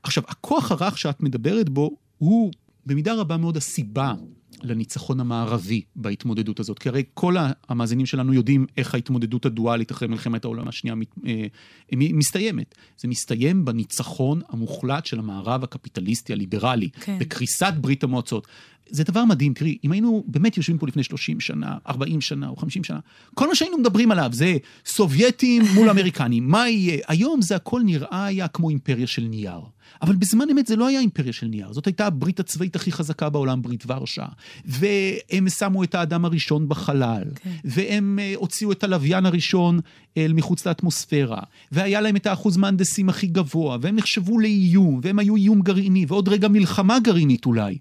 עכשיו, 0.02 0.22
הכוח 0.28 0.72
הרך 0.72 0.98
שאת 0.98 1.20
מדברת 1.20 1.68
בו 1.68 1.96
הוא 2.18 2.52
במידה 2.86 3.14
רבה 3.14 3.36
מאוד 3.36 3.56
הסיבה 3.56 4.14
לניצחון 4.62 5.20
המערבי 5.20 5.82
בהתמודדות 5.96 6.60
הזאת. 6.60 6.78
כי 6.78 6.88
הרי 6.88 7.02
כל 7.14 7.36
המאזינים 7.68 8.06
שלנו 8.06 8.34
יודעים 8.34 8.66
איך 8.76 8.94
ההתמודדות 8.94 9.46
הדואלית 9.46 9.92
אחרי 9.92 10.08
מלחמת 10.08 10.44
העולם 10.44 10.68
השנייה 10.68 10.96
אה, 11.26 11.46
מסתיימת. 11.92 12.74
זה 12.98 13.08
מסתיים 13.08 13.64
בניצחון 13.64 14.40
המוחלט 14.48 15.06
של 15.06 15.18
המערב 15.18 15.64
הקפיטליסטי 15.64 16.32
הליברלי, 16.32 16.88
כן. 16.90 17.18
בקריסת 17.18 17.74
ברית 17.80 18.04
המועצות. 18.04 18.46
זה 18.90 19.04
דבר 19.04 19.24
מדהים, 19.24 19.54
תראי, 19.54 19.78
אם 19.84 19.92
היינו 19.92 20.24
באמת 20.26 20.56
יושבים 20.56 20.78
פה 20.78 20.86
לפני 20.86 21.02
30 21.02 21.40
שנה, 21.40 21.76
40 21.88 22.20
שנה 22.20 22.48
או 22.48 22.56
50 22.56 22.84
שנה, 22.84 22.98
כל 23.34 23.48
מה 23.48 23.54
שהיינו 23.54 23.78
מדברים 23.78 24.10
עליו 24.10 24.30
זה 24.32 24.56
סובייטים 24.86 25.62
מול 25.74 25.90
אמריקנים, 25.90 26.48
מה 26.48 26.68
יהיה? 26.68 26.98
היום 27.08 27.42
זה 27.42 27.56
הכל 27.56 27.80
נראה 27.84 28.26
היה 28.26 28.48
כמו 28.48 28.70
אימפריה 28.70 29.06
של 29.06 29.22
נייר. 29.22 29.60
אבל 30.02 30.16
בזמן 30.16 30.50
אמת 30.50 30.66
זה 30.66 30.76
לא 30.76 30.86
היה 30.86 31.00
אימפריה 31.00 31.32
של 31.32 31.46
נייר, 31.46 31.72
זאת 31.72 31.86
הייתה 31.86 32.06
הברית 32.06 32.40
הצבאית 32.40 32.76
הכי 32.76 32.92
חזקה 32.92 33.28
בעולם, 33.30 33.62
ברית 33.62 33.84
ורשה. 33.86 34.26
והם 34.64 35.48
שמו 35.48 35.84
את 35.84 35.94
האדם 35.94 36.24
הראשון 36.24 36.68
בחלל, 36.68 37.24
כן. 37.34 37.50
והם 37.64 38.18
uh, 38.18 38.38
הוציאו 38.38 38.72
את 38.72 38.84
הלוויין 38.84 39.26
הראשון 39.26 39.80
אל 40.16 40.32
מחוץ 40.32 40.66
לאטמוספירה, 40.66 41.40
והיה 41.72 42.00
להם 42.00 42.16
את 42.16 42.26
האחוז 42.26 42.56
מהנדסים 42.56 43.08
הכי 43.08 43.26
גבוה, 43.26 43.78
והם 43.80 43.96
נחשבו 43.96 44.38
לאיום, 44.38 45.00
והם 45.02 45.18
היו 45.18 45.36
איום 45.36 45.60
גרעיני, 45.62 46.04
ועוד 46.08 46.28
רגע 46.28 46.48
מלחמה 46.48 46.98
גרעינית 47.00 47.46
אולי. 47.46 47.78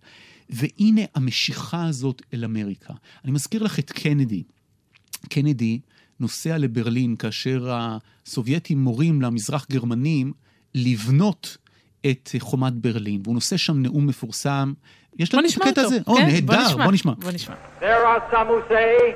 והנה 0.50 1.02
המשיכה 1.16 1.86
הזאת 1.86 2.22
אל 2.34 2.46
אמריקה. 2.46 2.94
אני 3.24 3.32
מזכיר 3.32 3.64
לך 3.64 3.80
את 3.80 3.92
קנדי. 3.92 4.44
קנדי 5.30 5.80
נוסע 6.20 6.58
לברלין 6.58 7.16
כאשר 7.16 7.72
הסובייטים 7.72 8.78
מורים 8.78 9.22
למזרח 9.22 9.66
גרמנים 9.72 10.34
לבנות 10.76 11.58
את 12.12 12.30
חומת 12.40 12.74
ברלין, 12.74 13.22
והוא 13.24 13.34
נושא 13.34 13.58
שם 13.58 13.82
נאום 13.82 14.08
מפורסם. 14.08 14.74
יש 15.20 15.34
לנו 15.34 15.48
את 15.48 15.62
הקטע 15.62 15.82
הזה. 15.82 15.98
או, 16.08 16.16
כן, 16.16 16.26
נהדר, 16.26 16.78
בוא 16.78 16.92
נשמע. 16.92 17.14
בוא 17.14 17.32
נשמע. 17.32 17.56
There 17.82 17.84
are 17.84 18.22
some 18.32 18.48
who 18.48 18.62
say 18.70 19.16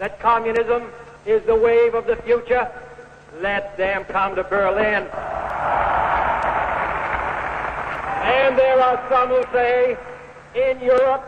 that 0.00 0.22
communism 0.22 0.82
is 1.26 1.40
the 1.46 1.58
wave 1.66 1.94
of 1.94 2.04
the 2.06 2.16
future. 2.26 2.66
Let 3.42 3.64
them 3.78 4.00
come 4.12 4.34
to 4.36 4.44
Berlin. 4.54 5.02
And 8.40 8.50
there 8.62 8.80
are 8.88 8.98
some 9.10 9.28
who 9.34 9.42
say 9.52 9.96
in 10.54 10.80
Europe 10.80 11.24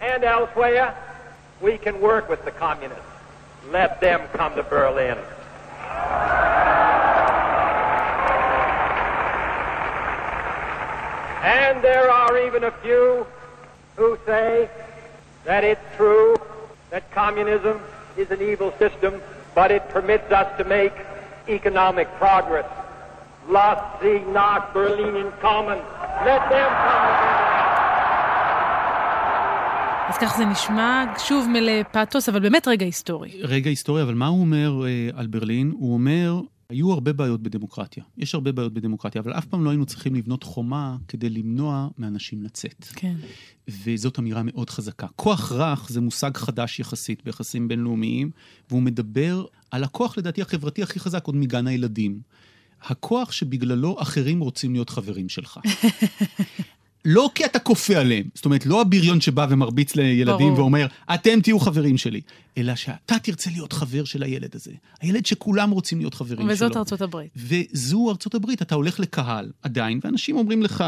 and 0.00 0.24
elsewhere 0.24 0.94
we 1.60 1.76
can 1.76 2.00
work 2.00 2.28
with 2.28 2.44
the 2.44 2.50
communists. 2.50 3.04
Let 3.70 4.00
them 4.00 4.20
come 4.32 4.54
to 4.56 4.62
Berlin. 4.62 5.18
And 11.42 11.82
there 11.82 12.10
are 12.10 12.38
even 12.46 12.64
a 12.64 12.70
few 12.82 13.26
who 13.96 14.18
say 14.26 14.68
that 15.44 15.64
it's 15.64 15.80
true 15.96 16.36
that 16.90 17.10
communism 17.12 17.80
is 18.16 18.30
an 18.30 18.42
evil 18.42 18.72
system, 18.78 19.20
but 19.54 19.70
it 19.70 19.88
permits 19.88 20.30
us 20.32 20.56
to 20.58 20.64
make 20.64 20.92
economic 21.48 22.08
progress. 22.16 22.66
Lass 23.48 24.00
sie 24.02 24.20
nach 24.32 24.72
Berlin 24.72 25.32
kommen. 25.40 25.78
Let 26.24 26.50
them 26.50 26.70
come. 26.70 27.39
אז 30.10 30.14
כך 30.20 30.36
זה 30.38 30.44
נשמע, 30.44 31.04
שוב 31.28 31.48
מלא 31.48 31.82
פאתוס, 31.92 32.28
אבל 32.28 32.40
באמת 32.40 32.68
רגע 32.68 32.86
היסטורי. 32.86 33.30
רגע 33.42 33.70
היסטורי, 33.70 34.02
אבל 34.02 34.14
מה 34.14 34.26
הוא 34.26 34.40
אומר 34.40 34.86
אה, 34.86 35.10
על 35.14 35.26
ברלין? 35.26 35.72
הוא 35.74 35.94
אומר, 35.94 36.40
היו 36.68 36.92
הרבה 36.92 37.12
בעיות 37.12 37.42
בדמוקרטיה. 37.42 38.04
יש 38.18 38.34
הרבה 38.34 38.52
בעיות 38.52 38.74
בדמוקרטיה, 38.74 39.20
אבל 39.20 39.32
אף 39.32 39.44
פעם 39.46 39.64
לא 39.64 39.70
היינו 39.70 39.86
צריכים 39.86 40.14
לבנות 40.14 40.42
חומה 40.42 40.96
כדי 41.08 41.30
למנוע 41.30 41.88
מאנשים 41.98 42.42
לצאת. 42.42 42.84
כן. 42.94 43.14
וזאת 43.68 44.18
אמירה 44.18 44.42
מאוד 44.42 44.70
חזקה. 44.70 45.06
כוח 45.16 45.52
רך 45.52 45.88
זה 45.88 46.00
מושג 46.00 46.36
חדש 46.36 46.80
יחסית 46.80 47.24
ביחסים 47.24 47.68
בינלאומיים, 47.68 48.30
והוא 48.70 48.82
מדבר 48.82 49.44
על 49.70 49.84
הכוח, 49.84 50.18
לדעתי, 50.18 50.42
החברתי 50.42 50.82
הכי 50.82 51.00
חזק 51.00 51.26
עוד 51.26 51.36
מגן 51.36 51.66
הילדים. 51.66 52.20
הכוח 52.82 53.32
שבגללו 53.32 53.96
אחרים 54.02 54.40
רוצים 54.40 54.72
להיות 54.72 54.90
חברים 54.90 55.28
שלך. 55.28 55.60
לא 57.04 57.30
כי 57.34 57.44
אתה 57.44 57.58
כופה 57.58 57.96
עליהם, 57.96 58.24
זאת 58.34 58.44
אומרת, 58.44 58.66
לא 58.66 58.80
הבריון 58.80 59.20
שבא 59.20 59.46
ומרביץ 59.50 59.96
לילדים 59.96 60.46
ברור. 60.46 60.58
ואומר, 60.58 60.86
אתם 61.14 61.40
תהיו 61.40 61.58
חברים 61.58 61.98
שלי, 61.98 62.20
אלא 62.58 62.74
שאתה 62.74 63.18
תרצה 63.18 63.50
להיות 63.50 63.72
חבר 63.72 64.04
של 64.04 64.22
הילד 64.22 64.50
הזה. 64.54 64.72
הילד 65.00 65.26
שכולם 65.26 65.70
רוצים 65.70 65.98
להיות 65.98 66.14
חברים 66.14 66.48
וזאת 66.48 66.58
שלו. 66.58 66.66
וזאת 66.66 66.76
ארצות 66.76 67.00
הברית. 67.00 67.30
וזו 67.36 68.10
ארצות 68.10 68.34
הברית, 68.34 68.62
אתה 68.62 68.74
הולך 68.74 69.00
לקהל 69.00 69.50
עדיין, 69.62 70.00
ואנשים 70.04 70.36
אומרים 70.36 70.62
לך, 70.62 70.84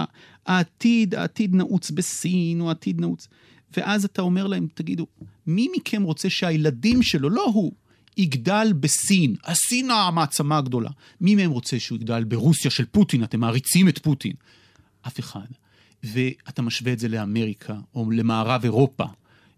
העתיד, 0.46 1.14
העתיד 1.14 1.54
נעוץ 1.54 1.90
בסין, 1.90 2.60
או 2.60 2.68
העתיד 2.68 3.00
נעוץ... 3.00 3.28
ואז 3.76 4.04
אתה 4.04 4.22
אומר 4.22 4.46
להם, 4.46 4.66
תגידו, 4.74 5.06
מי 5.46 5.68
מכם 5.76 6.02
רוצה 6.02 6.30
שהילדים 6.30 7.02
שלו, 7.02 7.30
לא 7.30 7.44
הוא, 7.44 7.72
יגדל 8.16 8.72
בסין, 8.80 9.34
הסין 9.44 9.90
המעצמה 9.90 10.58
הגדולה. 10.58 10.90
מי 11.20 11.34
מהם 11.34 11.50
רוצה 11.50 11.78
שהוא 11.78 11.96
יגדל 11.96 12.24
ברוסיה 12.24 12.70
של 12.70 12.84
פוטין, 12.84 13.24
אתם 13.24 13.40
מעריצים 13.40 13.88
את 13.88 13.98
פוטין? 13.98 14.32
אף 15.06 15.20
אחד. 15.20 15.46
ואתה 16.04 16.62
משווה 16.62 16.92
את 16.92 16.98
זה 16.98 17.08
לאמריקה, 17.08 17.74
או 17.94 18.10
למערב 18.10 18.60
אירופה, 18.64 19.04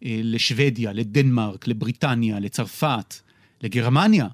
אה, 0.05 0.21
לשוודיה, 0.23 0.93
לדנמרק, 0.93 1.69
לבריטניה, 1.69 2.41
לצרפת, 2.41 3.15
לגרמניה, 3.63 4.29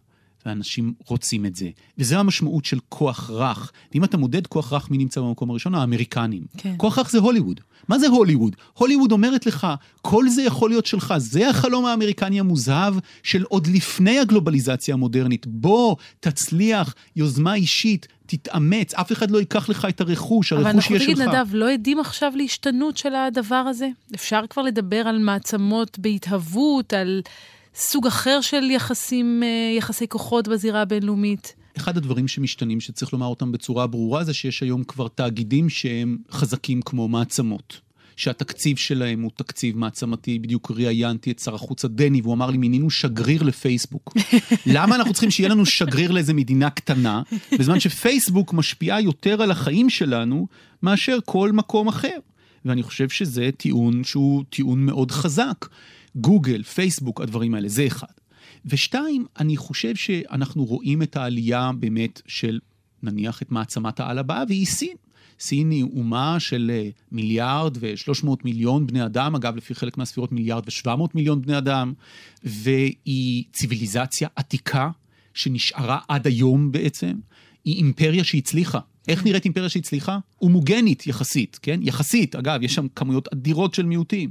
ואנשים 0.46 0.94
רוצים 1.06 1.46
את 1.46 1.56
זה. 1.56 1.70
וזו 1.98 2.16
המשמעות 2.16 2.64
של 2.64 2.78
כוח 2.88 3.30
רך. 3.30 3.72
ואם 3.92 4.04
אתה 4.04 4.16
מודד 4.16 4.46
כוח 4.46 4.72
רך, 4.72 4.90
מי 4.90 4.98
נמצא 4.98 5.20
במקום 5.20 5.50
הראשון? 5.50 5.74
האמריקנים. 5.74 6.42
כן. 6.56 6.74
כוח 6.76 6.98
רך 6.98 7.10
זה 7.10 7.18
הוליווד. 7.18 7.60
מה 7.88 7.98
זה 7.98 8.06
הוליווד? 8.06 8.56
הוליווד 8.74 9.12
אומרת 9.12 9.46
לך, 9.46 9.66
כל 10.02 10.28
זה 10.28 10.42
יכול 10.42 10.70
להיות 10.70 10.86
שלך. 10.86 11.14
זה 11.18 11.50
החלום 11.50 11.86
האמריקני 11.86 12.40
המוזהב 12.40 12.94
של 13.22 13.42
עוד 13.42 13.66
לפני 13.66 14.18
הגלובליזציה 14.18 14.94
המודרנית. 14.94 15.46
בוא, 15.46 15.96
תצליח, 16.20 16.94
יוזמה 17.16 17.54
אישית, 17.54 18.08
תתאמץ, 18.30 18.94
אף 18.94 19.12
אחד 19.12 19.30
לא 19.30 19.38
ייקח 19.38 19.68
לך 19.68 19.86
את 19.88 20.00
הרכוש, 20.00 20.52
הרכוש 20.52 20.52
יהיה 20.52 20.52
שלך. 20.52 20.58
אבל 20.60 20.76
אנחנו 20.76 20.98
תגיד, 20.98 21.20
נדב, 21.20 21.46
לא 21.52 21.70
עדים 21.72 22.00
עכשיו 22.00 22.32
להשתנות 22.36 22.96
של 22.96 23.14
הדבר 23.14 23.54
הזה? 23.54 23.88
אפשר 24.14 24.40
כבר 24.50 24.62
לדבר 24.62 24.96
על 24.96 25.18
מעצמות 25.18 25.98
בהתהוות, 25.98 26.92
על 26.92 27.22
סוג 27.74 28.06
אחר 28.06 28.40
של 28.40 28.70
יחסים, 28.70 29.42
אה, 29.42 29.76
יחסי 29.78 30.08
כוחות 30.08 30.48
בזירה 30.48 30.82
הבינלאומית? 30.82 31.54
אחד 31.76 31.96
הדברים 31.96 32.28
שמשתנים, 32.28 32.80
שצריך 32.80 33.12
לומר 33.12 33.26
אותם 33.26 33.52
בצורה 33.52 33.86
ברורה, 33.86 34.24
זה 34.24 34.34
שיש 34.34 34.62
היום 34.62 34.84
כבר 34.84 35.08
תאגידים 35.08 35.68
שהם 35.68 36.18
חזקים 36.30 36.82
כמו 36.82 37.08
מעצמות. 37.08 37.80
שהתקציב 38.16 38.76
שלהם 38.76 39.22
הוא 39.22 39.30
תקציב 39.36 39.78
מעצמתי. 39.78 40.38
בדיוק 40.38 40.70
ראיינתי 40.70 41.30
את 41.30 41.38
שר 41.38 41.54
החוץ 41.54 41.84
הדני, 41.84 42.20
והוא 42.20 42.34
אמר 42.34 42.50
לי, 42.50 42.58
מינינו 42.58 42.90
שגריר 42.90 43.42
לפייסבוק. 43.42 44.14
למה 44.66 44.96
אנחנו 44.96 45.12
צריכים 45.12 45.30
שיהיה 45.30 45.48
לנו 45.48 45.66
שגריר 45.66 46.10
לאיזה 46.10 46.34
מדינה 46.34 46.70
קטנה, 46.70 47.22
בזמן 47.58 47.80
שפייסבוק 47.80 48.52
משפיעה 48.52 49.00
יותר 49.00 49.42
על 49.42 49.50
החיים 49.50 49.90
שלנו 49.90 50.46
מאשר 50.82 51.18
כל 51.24 51.52
מקום 51.52 51.88
אחר? 51.88 52.18
ואני 52.64 52.82
חושב 52.82 53.08
שזה 53.08 53.50
טיעון 53.56 54.04
שהוא 54.04 54.44
טיעון 54.50 54.86
מאוד 54.86 55.10
חזק. 55.10 55.66
גוגל, 56.16 56.62
פייסבוק, 56.62 57.20
הדברים 57.20 57.54
האלה, 57.54 57.68
זה 57.68 57.86
אחד. 57.86 58.06
ושתיים, 58.66 59.26
אני 59.38 59.56
חושב 59.56 59.94
שאנחנו 59.94 60.64
רואים 60.64 61.02
את 61.02 61.16
העלייה 61.16 61.70
באמת 61.78 62.22
של 62.26 62.58
נניח 63.02 63.42
את 63.42 63.52
מעצמת 63.52 64.00
העל 64.00 64.18
הבאה, 64.18 64.44
והיא 64.48 64.66
סין. 64.66 64.96
סין 65.40 65.70
היא 65.70 65.84
אומה 65.84 66.40
של 66.40 66.70
אה, 66.74 66.88
מיליארד 67.12 67.76
ו-300 67.80 68.28
מיליון 68.44 68.86
בני 68.86 69.04
אדם, 69.04 69.34
אגב, 69.34 69.56
לפי 69.56 69.74
חלק 69.74 69.98
מהספירות 69.98 70.32
מיליארד 70.32 70.64
ו-700 70.66 71.06
מיליון 71.14 71.42
בני 71.42 71.58
אדם, 71.58 71.92
והיא 72.44 73.44
ציוויליזציה 73.52 74.28
עתיקה 74.36 74.90
שנשארה 75.34 75.98
עד 76.08 76.26
היום 76.26 76.72
בעצם. 76.72 77.12
היא 77.64 77.76
אימפריה 77.76 78.24
שהצליחה. 78.24 78.78
איך 79.08 79.24
נראית 79.24 79.44
אימפריה 79.44 79.68
שהצליחה? 79.68 80.18
הומוגנית 80.38 81.06
יחסית, 81.06 81.58
כן? 81.62 81.80
יחסית, 81.82 82.36
אגב, 82.36 82.62
יש 82.62 82.74
שם 82.74 82.86
כמויות 82.94 83.28
אדירות 83.32 83.74
של 83.74 83.86
מיעוטים. 83.86 84.30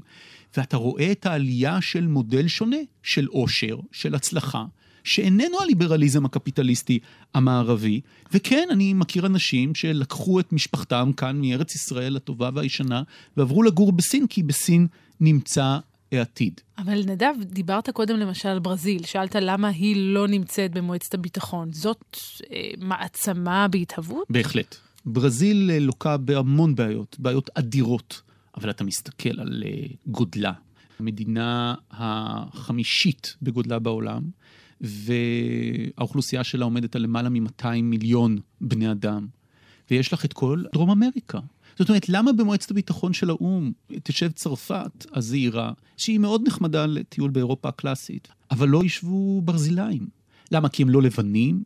ואתה 0.57 0.77
רואה 0.77 1.11
את 1.11 1.25
העלייה 1.25 1.81
של 1.81 2.07
מודל 2.07 2.47
שונה, 2.47 2.77
של 3.03 3.25
עושר, 3.25 3.77
של 3.91 4.15
הצלחה, 4.15 4.65
שאיננו 5.03 5.62
הליברליזם 5.62 6.25
הקפיטליסטי 6.25 6.99
המערבי. 7.33 8.01
וכן, 8.33 8.67
אני 8.71 8.93
מכיר 8.93 9.25
אנשים 9.25 9.75
שלקחו 9.75 10.39
את 10.39 10.53
משפחתם 10.53 11.12
כאן 11.17 11.41
מארץ 11.41 11.75
ישראל 11.75 12.15
הטובה 12.15 12.49
והישנה, 12.53 13.03
ועברו 13.38 13.63
לגור 13.63 13.91
בסין, 13.91 14.27
כי 14.27 14.43
בסין 14.43 14.88
נמצא 15.19 15.77
העתיד. 16.12 16.62
אבל 16.77 17.03
נדב, 17.05 17.33
דיברת 17.41 17.89
קודם 17.89 18.17
למשל 18.19 18.49
על 18.49 18.59
ברזיל, 18.59 19.05
שאלת 19.05 19.35
למה 19.35 19.67
היא 19.67 19.95
לא 20.13 20.27
נמצאת 20.27 20.71
במועצת 20.71 21.13
הביטחון. 21.13 21.73
זאת 21.73 22.17
אה, 22.51 22.69
מעצמה 22.77 23.67
בהתהוות? 23.67 24.27
בהחלט. 24.29 24.75
ברזיל 25.05 25.71
אה, 25.73 25.79
לוקה 25.79 26.17
בהמון 26.17 26.75
בעיות, 26.75 27.15
בעיות 27.19 27.49
אדירות, 27.53 28.21
אבל 28.57 28.69
אתה 28.69 28.83
מסתכל 28.83 29.39
על 29.39 29.63
אה, 29.65 29.88
גודלה. 30.07 30.51
המדינה 30.99 31.75
החמישית 31.91 33.35
בגודלה 33.41 33.79
בעולם, 33.79 34.21
והאוכלוסייה 34.81 36.43
שלה 36.43 36.65
עומדת 36.65 36.95
על 36.95 37.01
למעלה 37.01 37.29
מ-200 37.29 37.81
מיליון 37.83 38.37
בני 38.61 38.91
אדם. 38.91 39.27
ויש 39.91 40.13
לך 40.13 40.25
את 40.25 40.33
כל 40.33 40.63
דרום 40.73 40.89
אמריקה. 40.89 41.39
זאת 41.79 41.89
אומרת, 41.89 42.09
למה 42.09 42.33
במועצת 42.33 42.71
הביטחון 42.71 43.13
של 43.13 43.29
האו"ם 43.29 43.71
תשב 44.03 44.31
צרפת 44.31 45.05
הזעירה, 45.13 45.71
שהיא 45.97 46.19
מאוד 46.19 46.47
נחמדה 46.47 46.85
לטיול 46.85 47.31
באירופה 47.31 47.69
הקלאסית, 47.69 48.27
אבל 48.51 48.69
לא 48.69 48.83
ישבו 48.83 49.41
ברזילאים? 49.41 50.07
למה? 50.51 50.69
כי 50.69 50.83
הם 50.83 50.89
לא 50.89 51.01
לבנים? 51.01 51.63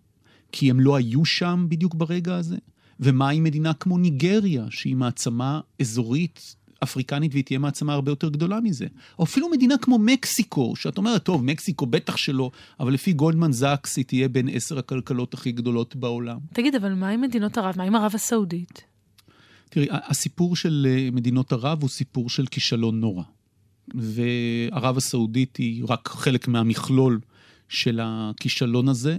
כי 0.52 0.70
הם 0.70 0.80
לא 0.80 0.96
היו 0.96 1.26
שם 1.26 1.66
בדיוק 1.70 1.96
ברגע 1.96 2.36
הזה? 2.36 2.58
ומה 3.00 3.30
עם 3.30 3.44
מדינה 3.44 3.74
כמו 3.74 3.98
ניגריה, 3.98 4.66
שהיא 4.70 4.96
מעצמה 4.96 5.62
אזורית 5.82 6.56
אפריקנית 6.84 7.32
והיא 7.32 7.44
תהיה 7.44 7.60
מעצמה 7.60 7.94
הרבה 7.94 8.12
יותר 8.12 8.30
גדולה 8.30 8.60
מזה. 8.60 8.86
או 9.20 9.24
אפילו 9.24 9.50
מדינה 9.50 9.78
כמו 9.78 10.00
מקסיקו, 10.00 10.76
שאת 10.76 10.98
אומרת, 10.98 11.24
טוב, 11.24 11.44
מקסיקו 11.44 11.86
בטח 11.86 12.18
שלא, 12.18 12.52
אבל 12.80 12.94
לפי 12.94 13.14
גולדמן 13.14 13.52
זאקס 13.52 13.98
היא 13.98 14.06
תהיה 14.06 14.28
בין 14.28 14.50
עשר 14.54 14.80
הכלכלות 14.80 15.34
הכי 15.34 15.52
גדולות 15.52 15.96
בעולם. 15.96 16.38
תגיד, 16.54 16.76
אבל 16.76 16.94
מה 16.94 17.10
עם 17.10 17.22
מדינות 17.22 17.58
ערב? 17.58 17.74
מה 17.78 17.84
עם 17.84 17.96
ערב 17.96 18.12
הסעודית? 18.16 18.84
תראי, 19.70 19.88
הסיפור 19.92 20.56
של 20.56 20.88
אה, 20.90 21.10
מדינות 21.12 21.54
ערב 21.54 21.82
הוא 21.82 21.90
סיפור 21.90 22.30
של 22.30 22.46
כישלון 22.46 23.00
נורא. 23.00 23.24
וערב 23.94 24.98
הסעודית 24.98 25.58
היא 25.58 25.86
רק 25.90 26.08
חלק 26.08 26.48
מהמכלול 26.48 27.20
של 27.70 28.00
הכישלון 28.04 28.90
הזה. 28.90 29.18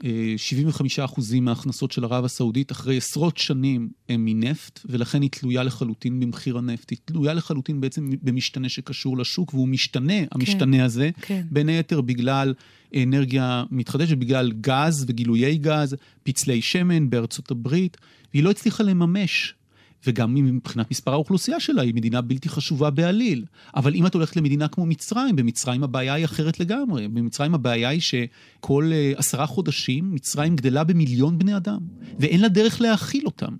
75% 0.00 1.40
מההכנסות 1.40 1.92
של 1.92 2.04
ערב 2.04 2.24
הסעודית 2.24 2.72
אחרי 2.72 2.96
עשרות 2.96 3.36
שנים 3.36 3.88
הם 4.08 4.24
מנפט, 4.24 4.80
ולכן 4.84 5.22
היא 5.22 5.30
תלויה 5.30 5.62
לחלוטין 5.62 6.20
במחיר 6.20 6.58
הנפט. 6.58 6.90
היא 6.90 6.98
תלויה 7.04 7.34
לחלוטין 7.34 7.80
בעצם 7.80 8.10
במשתנה 8.22 8.68
שקשור 8.68 9.18
לשוק, 9.18 9.54
והוא 9.54 9.68
משתנה, 9.68 10.20
כן, 10.20 10.26
המשתנה 10.32 10.84
הזה, 10.84 11.10
כן. 11.20 11.42
בין 11.50 11.68
היתר 11.68 12.00
בגלל 12.00 12.54
אנרגיה 13.02 13.64
מתחדשת, 13.70 14.16
בגלל 14.18 14.52
גז 14.60 15.04
וגילויי 15.08 15.58
גז, 15.58 15.96
פצלי 16.22 16.62
שמן 16.62 17.10
בארצות 17.10 17.50
הברית, 17.50 17.96
והיא 18.32 18.44
לא 18.44 18.50
הצליחה 18.50 18.82
לממש 18.82 19.54
וגם 20.06 20.34
מבחינת 20.34 20.90
מספר 20.90 21.12
האוכלוסייה 21.12 21.60
שלה 21.60 21.82
היא 21.82 21.94
מדינה 21.94 22.20
בלתי 22.20 22.48
חשובה 22.48 22.90
בעליל. 22.90 23.44
אבל 23.76 23.94
אם 23.94 24.06
את 24.06 24.14
הולכת 24.14 24.36
למדינה 24.36 24.68
כמו 24.68 24.86
מצרים, 24.86 25.36
במצרים 25.36 25.84
הבעיה 25.84 26.14
היא 26.14 26.24
אחרת 26.24 26.60
לגמרי. 26.60 27.08
במצרים 27.08 27.54
הבעיה 27.54 27.88
היא 27.88 28.00
שכל 28.00 28.90
אה, 28.92 29.12
עשרה 29.16 29.46
חודשים 29.46 30.14
מצרים 30.14 30.56
גדלה 30.56 30.84
במיליון 30.84 31.38
בני 31.38 31.56
אדם, 31.56 31.80
ואין 32.18 32.40
לה 32.40 32.48
דרך 32.48 32.80
להאכיל 32.80 33.26
אותם. 33.26 33.56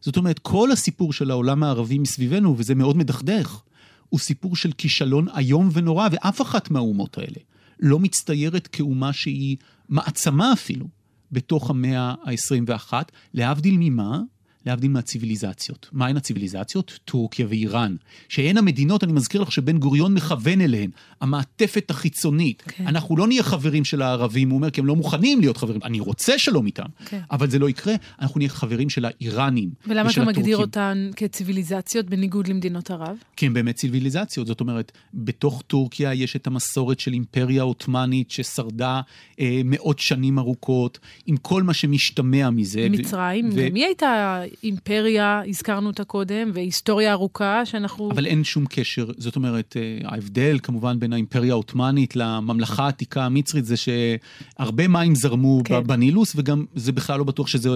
זאת 0.00 0.16
אומרת, 0.16 0.38
כל 0.38 0.72
הסיפור 0.72 1.12
של 1.12 1.30
העולם 1.30 1.62
הערבי 1.62 1.98
מסביבנו, 1.98 2.54
וזה 2.58 2.74
מאוד 2.74 2.96
מדכדך, 2.96 3.62
הוא 4.08 4.20
סיפור 4.20 4.56
של 4.56 4.72
כישלון 4.72 5.26
איום 5.38 5.68
ונורא, 5.72 6.08
ואף 6.12 6.42
אחת 6.42 6.70
מהאומות 6.70 7.18
האלה 7.18 7.38
לא 7.80 7.98
מצטיירת 7.98 8.66
כאומה 8.66 9.12
שהיא 9.12 9.56
מעצמה 9.88 10.52
אפילו 10.52 10.86
בתוך 11.32 11.70
המאה 11.70 12.14
ה-21, 12.24 12.92
להבדיל 13.34 13.76
ממה? 13.78 14.20
להבדיל 14.66 14.90
מהציוויליזציות. 14.90 15.88
מהן 15.92 16.16
הציוויליזציות? 16.16 16.98
טורקיה 17.04 17.46
ואיראן. 17.48 17.96
שהן 18.28 18.56
המדינות, 18.56 19.04
אני 19.04 19.12
מזכיר 19.12 19.40
לך 19.40 19.52
שבן 19.52 19.78
גוריון 19.78 20.14
מכוון 20.14 20.60
אליהן, 20.60 20.90
המעטפת 21.20 21.90
החיצונית. 21.90 22.62
כן. 22.66 22.86
אנחנו 22.86 23.16
לא 23.16 23.26
נהיה 23.26 23.42
חברים 23.42 23.84
של 23.84 24.02
הערבים, 24.02 24.50
הוא 24.50 24.56
אומר, 24.56 24.70
כי 24.70 24.80
הם 24.80 24.86
לא 24.86 24.96
מוכנים 24.96 25.40
להיות 25.40 25.56
חברים. 25.56 25.80
אני 25.84 26.00
רוצה 26.00 26.38
שלום 26.38 26.66
איתם, 26.66 26.86
כן. 27.06 27.20
אבל 27.30 27.50
זה 27.50 27.58
לא 27.58 27.68
יקרה, 27.68 27.94
אנחנו 28.20 28.38
נהיה 28.38 28.50
חברים 28.50 28.90
של 28.90 29.04
האיראנים 29.04 29.70
ולמה 29.86 30.10
אתה 30.10 30.24
מגדיר 30.24 30.56
אותן 30.56 31.10
כציוויליזציות 31.16 32.06
בניגוד 32.06 32.48
למדינות 32.48 32.90
ערב? 32.90 33.16
כי 33.36 33.46
הן 33.46 33.54
באמת 33.54 33.74
ציוויליזציות. 33.74 34.46
זאת 34.46 34.60
אומרת, 34.60 34.92
בתוך 35.14 35.62
טורקיה 35.66 36.14
יש 36.14 36.36
את 36.36 36.46
המסורת 36.46 37.00
של 37.00 37.12
אימפריה 37.12 37.62
עות'מאנית 37.62 38.30
ששרדה 38.30 39.00
אה, 39.40 39.60
מאות 39.64 39.98
שנים 39.98 40.38
ארוכות, 40.38 40.98
עם 41.26 41.36
כל 41.36 41.62
מה 41.62 41.74
שמשתמע 41.74 42.50
מזה. 42.50 42.88
מצרים, 42.90 43.48
ו... 43.48 43.52
ומי 43.56 43.84
הייתה 43.84 44.42
אימפריה, 44.62 45.42
הזכרנו 45.48 45.86
אותה 45.86 46.04
קודם, 46.04 46.50
והיסטוריה 46.54 47.12
ארוכה 47.12 47.66
שאנחנו... 47.66 48.10
אבל 48.10 48.26
אין 48.26 48.44
שום 48.44 48.64
קשר, 48.68 49.06
זאת 49.18 49.36
אומרת, 49.36 49.76
אה, 49.76 50.08
ההבדל 50.08 50.58
כמובן 50.62 51.00
בין 51.00 51.12
האימפריה 51.12 51.52
העות'מאנית 51.52 52.16
לממלכה 52.16 52.84
העתיקה 52.84 53.24
המצרית 53.24 53.64
זה 53.64 53.74
שהרבה 53.76 54.88
מים 54.88 55.14
זרמו 55.14 55.60
כן. 55.64 55.86
בנילוס, 55.86 56.32
וגם 56.36 56.64
זה 56.74 56.92
בכלל 56.92 57.18
לא 57.18 57.24
בטוח 57.24 57.46
שזה 57.46 57.70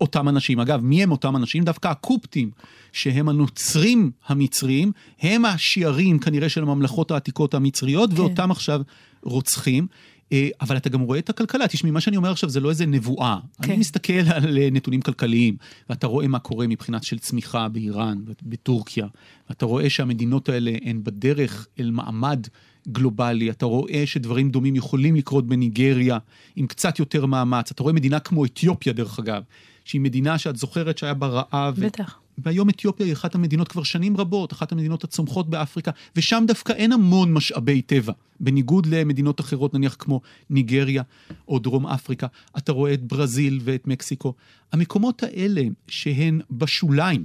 אותם 0.00 0.28
אנשים. 0.28 0.60
אגב, 0.60 0.80
מי 0.80 1.02
הם 1.02 1.12
אותם 1.12 1.36
אנשים? 1.36 1.64
דווקא 1.64 1.88
הקופטים, 1.88 2.50
שהם 2.92 3.28
הנוצרים 3.28 4.10
המצריים, 4.26 4.92
הם 5.20 5.44
השיערים 5.44 6.18
כנראה 6.18 6.48
של 6.48 6.62
הממלכות 6.62 7.10
העתיקות 7.10 7.54
המצריות, 7.54 8.10
כן. 8.10 8.20
ואותם 8.20 8.50
עכשיו 8.50 8.80
רוצחים. 9.22 9.86
אה, 10.32 10.48
אבל 10.60 10.76
אתה 10.76 10.88
גם 10.88 11.00
רואה 11.00 11.18
את 11.18 11.30
הכלכלה, 11.30 11.68
תשמעי, 11.68 11.90
מה 11.90 12.00
שאני 12.00 12.16
אומר 12.16 12.30
עכשיו 12.30 12.50
זה 12.50 12.60
לא 12.60 12.70
איזה 12.70 12.86
נבואה. 12.86 13.38
כן. 13.62 13.70
אני 13.70 13.80
מסתכל 13.80 14.12
על 14.12 14.58
אה, 14.58 14.68
נתונים 14.72 15.00
כלכליים, 15.00 15.56
ואתה 15.90 16.06
רואה 16.06 16.28
מה 16.28 16.38
קורה 16.38 16.66
מבחינת 16.66 17.04
של 17.04 17.18
צמיחה 17.18 17.68
באיראן, 17.68 18.18
בטורקיה, 18.42 19.06
ואתה 19.48 19.66
רואה 19.66 19.90
שהמדינות 19.90 20.48
האלה 20.48 20.72
הן 20.82 21.00
בדרך 21.04 21.66
אל 21.80 21.90
מעמד 21.90 22.46
גלובלי, 22.88 23.50
אתה 23.50 23.66
רואה 23.66 24.02
שדברים 24.06 24.50
דומים 24.50 24.76
יכולים 24.76 25.16
לקרות 25.16 25.46
בניגריה 25.46 26.18
עם 26.56 26.66
קצת 26.66 26.98
יותר 26.98 27.26
מאמץ. 27.26 27.70
אתה 27.70 27.82
רואה 27.82 27.94
מדינה 27.94 28.20
כמו 28.20 28.44
אתיופיה, 28.44 28.92
דרך 28.92 29.18
אגב, 29.18 29.42
שהיא 29.84 30.00
מדינה 30.00 30.38
שאת 30.38 30.56
זוכרת 30.56 30.98
שהיה 30.98 31.14
בה 31.14 31.26
רעב. 31.26 31.74
בטח. 31.80 32.18
והיום 32.38 32.68
אתיופיה 32.68 33.06
היא 33.06 33.12
אחת 33.12 33.34
המדינות 33.34 33.68
כבר 33.68 33.82
שנים 33.82 34.16
רבות, 34.16 34.52
אחת 34.52 34.72
המדינות 34.72 35.04
הצומחות 35.04 35.50
באפריקה, 35.50 35.90
ושם 36.16 36.44
דווקא 36.46 36.72
אין 36.72 36.92
המון 36.92 37.32
משאבי 37.32 37.82
טבע. 37.82 38.12
בניגוד 38.40 38.86
למדינות 38.86 39.40
אחרות, 39.40 39.74
נניח 39.74 39.96
כמו 39.98 40.20
ניגריה 40.50 41.02
או 41.48 41.58
דרום 41.58 41.86
אפריקה, 41.86 42.26
אתה 42.58 42.72
רואה 42.72 42.94
את 42.94 43.02
ברזיל 43.02 43.60
ואת 43.64 43.86
מקסיקו. 43.86 44.34
המקומות 44.72 45.22
האלה 45.22 45.62
שהן 45.88 46.40
בשוליים 46.50 47.24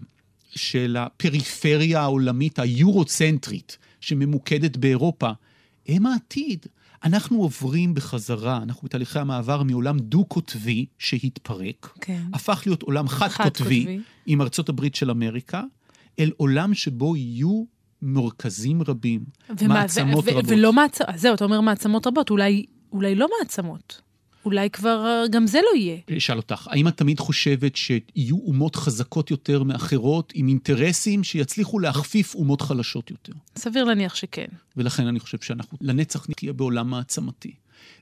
של 0.50 0.97
הפריפריה 1.00 2.02
העולמית 2.02 2.60
היורוצנטרית, 2.60 3.78
שממוקדת 4.02 4.78
באירופה, 4.78 5.30
הם 5.88 6.06
העתיד. 6.06 6.65
אנחנו 7.04 7.42
עוברים 7.42 7.94
בחזרה, 7.94 8.58
אנחנו 8.64 8.86
בתהליכי 8.86 9.20
המעבר 9.20 9.64
מעולם 9.64 10.00
דו-קוטבי 10.00 10.86
שהתפרק, 11.00 11.98
כן. 12.02 12.22
הפך 12.34 12.64
להיות 12.66 12.82
עולם 12.82 13.08
חד-קוטבי 13.08 14.00
עם 14.26 14.42
ארצות 14.42 14.70
הברית 14.70 14.96
של 14.96 15.12
אמריקה, 15.12 15.64
אל 16.20 16.32
עולם 16.38 16.74
שבו 16.74 17.16
יהיו 17.16 17.64
מרכזים 18.02 18.82
רבים, 18.82 19.24
ומה, 19.60 19.74
מעצמות 19.74 20.26
ו- 20.26 20.28
ו- 20.28 20.32
רבות. 20.32 20.46
ולא 20.48 20.74
מעצמות, 20.74 21.10
זהו, 21.16 21.34
אתה 21.34 21.46
אומר 21.46 21.62
מעצמות 21.62 22.08
רבות, 22.08 22.30
אולי, 22.30 22.66
אולי 22.92 23.16
לא 23.16 23.28
מעצמות. 23.40 24.02
אולי 24.46 24.70
כבר 24.70 25.06
אה, 25.06 25.28
גם 25.28 25.48
זה 25.48 25.60
לא 25.72 25.78
יהיה. 25.78 25.98
אשאל 26.18 26.38
אותך, 26.38 26.68
האם 26.72 26.88
את 26.88 26.98
תמיד 26.98 27.20
חושבת 27.20 27.76
שיהיו 27.76 28.38
אומות 28.46 28.76
חזקות 28.76 29.32
יותר 29.32 29.64
מאחרות, 29.64 30.34
עם 30.36 30.48
אינטרסים 30.48 31.24
שיצליחו 31.24 31.80
להכפיף 31.80 32.36
אומות 32.36 32.62
חלשות 32.62 33.12
יותר? 33.12 33.34
סביר 33.58 33.84
להניח 33.84 34.16
שכן. 34.16 34.48
ולכן 34.78 35.08
אני 35.08 35.20
חושב 35.20 35.38
שאנחנו 35.42 35.78
לנצח 35.82 36.28
נהיה 36.42 36.54
בעולם 36.54 36.90
מעצמתי. 36.90 37.52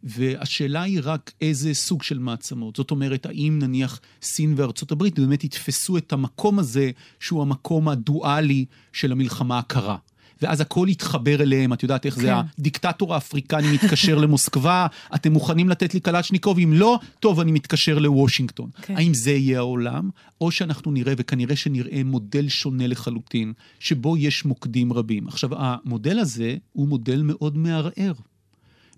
והשאלה 0.03 0.81
היא 0.81 0.99
רק 1.03 1.31
איזה 1.41 1.73
סוג 1.73 2.03
של 2.03 2.19
מעצמות. 2.19 2.75
זאת 2.75 2.91
אומרת, 2.91 3.25
האם 3.25 3.59
נניח 3.61 3.99
סין 4.21 4.53
וארצות 4.57 4.91
הברית 4.91 5.19
באמת 5.19 5.43
יתפסו 5.43 5.97
את 5.97 6.13
המקום 6.13 6.59
הזה, 6.59 6.91
שהוא 7.19 7.41
המקום 7.41 7.89
הדואלי 7.89 8.65
של 8.93 9.11
המלחמה 9.11 9.59
הקרה. 9.59 9.97
ואז 10.41 10.61
הכל 10.61 10.87
יתחבר 10.89 11.41
אליהם, 11.41 11.73
את 11.73 11.83
יודעת 11.83 12.05
איך 12.05 12.15
כן. 12.15 12.21
זה, 12.21 12.31
הדיקטטור 12.35 13.13
האפריקני 13.13 13.71
מתקשר 13.71 14.17
למוסקבה, 14.17 14.87
אתם 15.15 15.31
מוכנים 15.31 15.69
לתת 15.69 15.93
לי 15.93 15.99
קלצ'ניקוב? 15.99 16.59
אם 16.59 16.73
לא, 16.73 16.99
טוב, 17.19 17.39
אני 17.39 17.51
מתקשר 17.51 17.99
לוושינגטון. 17.99 18.69
כן. 18.81 18.97
האם 18.97 19.13
זה 19.13 19.31
יהיה 19.31 19.57
העולם, 19.57 20.09
או 20.41 20.51
שאנחנו 20.51 20.91
נראה, 20.91 21.13
וכנראה 21.17 21.55
שנראה 21.55 22.01
מודל 22.05 22.49
שונה 22.49 22.87
לחלוטין, 22.87 23.53
שבו 23.79 24.17
יש 24.17 24.45
מוקדים 24.45 24.93
רבים. 24.93 25.27
עכשיו, 25.27 25.49
המודל 25.53 26.19
הזה 26.19 26.55
הוא 26.73 26.87
מודל 26.87 27.21
מאוד 27.21 27.57
מערער. 27.57 28.13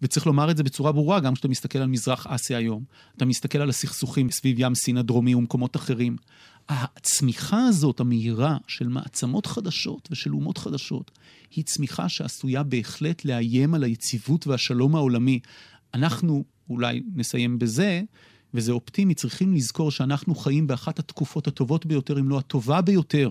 וצריך 0.01 0.27
לומר 0.27 0.51
את 0.51 0.57
זה 0.57 0.63
בצורה 0.63 0.91
ברורה, 0.91 1.19
גם 1.19 1.33
כשאתה 1.33 1.47
מסתכל 1.47 1.79
על 1.79 1.87
מזרח 1.87 2.27
אסיה 2.27 2.57
היום, 2.57 2.83
אתה 3.17 3.25
מסתכל 3.25 3.57
על 3.57 3.69
הסכסוכים 3.69 4.31
סביב 4.31 4.55
ים 4.59 4.75
סין 4.75 4.97
הדרומי 4.97 5.35
ומקומות 5.35 5.75
אחרים. 5.75 6.15
הצמיחה 6.71 7.63
הזאת, 7.63 7.99
המהירה, 7.99 8.57
של 8.67 8.87
מעצמות 8.87 9.45
חדשות 9.45 10.09
ושל 10.11 10.33
אומות 10.33 10.57
חדשות, 10.57 11.11
היא 11.55 11.63
צמיחה 11.63 12.09
שעשויה 12.09 12.63
בהחלט 12.63 13.25
לאיים 13.25 13.73
על 13.73 13.83
היציבות 13.83 14.47
והשלום 14.47 14.95
העולמי. 14.95 15.39
אנחנו, 15.93 16.43
אולי 16.69 17.03
נסיים 17.15 17.59
בזה, 17.59 18.01
וזה 18.53 18.71
אופטימי, 18.71 19.13
צריכים 19.13 19.53
לזכור 19.53 19.91
שאנחנו 19.91 20.35
חיים 20.35 20.67
באחת 20.67 20.99
התקופות 20.99 21.47
הטובות 21.47 21.85
ביותר, 21.85 22.19
אם 22.19 22.29
לא 22.29 22.39
הטובה 22.39 22.81
ביותר, 22.81 23.29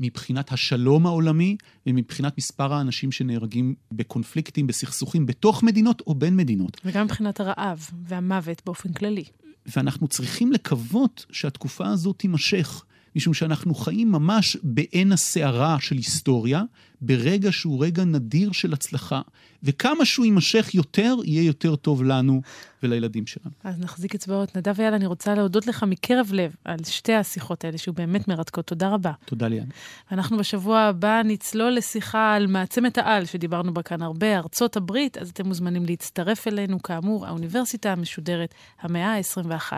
מבחינת 0.00 0.52
השלום 0.52 1.06
העולמי 1.06 1.56
ומבחינת 1.86 2.38
מספר 2.38 2.72
האנשים 2.72 3.12
שנהרגים 3.12 3.74
בקונפליקטים, 3.92 4.66
בסכסוכים, 4.66 5.26
בתוך 5.26 5.62
מדינות 5.62 6.02
או 6.06 6.14
בין 6.14 6.36
מדינות. 6.36 6.80
וגם 6.84 7.04
מבחינת 7.04 7.40
הרעב 7.40 7.90
והמוות 8.04 8.62
באופן 8.66 8.92
כללי. 8.92 9.24
ואנחנו 9.66 10.08
צריכים 10.08 10.52
לקוות 10.52 11.26
שהתקופה 11.32 11.88
הזאת 11.88 12.18
תימשך. 12.18 12.84
משום 13.16 13.34
שאנחנו 13.34 13.74
חיים 13.74 14.12
ממש 14.12 14.56
בעין 14.62 15.12
הסערה 15.12 15.76
של 15.80 15.96
היסטוריה, 15.96 16.62
ברגע 17.00 17.52
שהוא 17.52 17.84
רגע 17.84 18.04
נדיר 18.04 18.52
של 18.52 18.72
הצלחה, 18.72 19.20
וכמה 19.62 20.04
שהוא 20.04 20.24
יימשך 20.26 20.74
יותר, 20.74 21.16
יהיה 21.24 21.46
יותר 21.46 21.76
טוב 21.76 22.02
לנו 22.02 22.42
ולילדים 22.82 23.26
שלנו. 23.26 23.50
אז 23.64 23.80
נחזיק 23.80 24.14
אצבעות. 24.14 24.56
נדב 24.56 24.80
אייל, 24.80 24.94
אני 24.94 25.06
רוצה 25.06 25.34
להודות 25.34 25.66
לך 25.66 25.82
מקרב 25.82 26.28
לב 26.32 26.54
על 26.64 26.76
שתי 26.84 27.14
השיחות 27.14 27.64
האלה, 27.64 27.78
שהוא 27.78 27.94
באמת 27.94 28.28
מרתקות. 28.28 28.66
תודה 28.66 28.88
רבה. 28.88 29.12
תודה 29.24 29.48
ליאן. 29.48 29.64
אנחנו 30.12 30.38
בשבוע 30.38 30.78
הבא 30.80 31.22
נצלול 31.24 31.72
לשיחה 31.72 32.34
על 32.34 32.46
מעצמת 32.46 32.98
העל, 32.98 33.24
שדיברנו 33.24 33.74
בה 33.74 33.82
כאן 33.82 34.02
הרבה, 34.02 34.38
ארצות 34.38 34.76
הברית, 34.76 35.18
אז 35.18 35.30
אתם 35.30 35.46
מוזמנים 35.46 35.86
להצטרף 35.86 36.48
אלינו, 36.48 36.82
כאמור, 36.82 37.26
האוניברסיטה 37.26 37.92
המשודרת, 37.92 38.54
המאה 38.80 39.16
ה-21, 39.16 39.72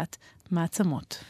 מעצמות. 0.51 1.25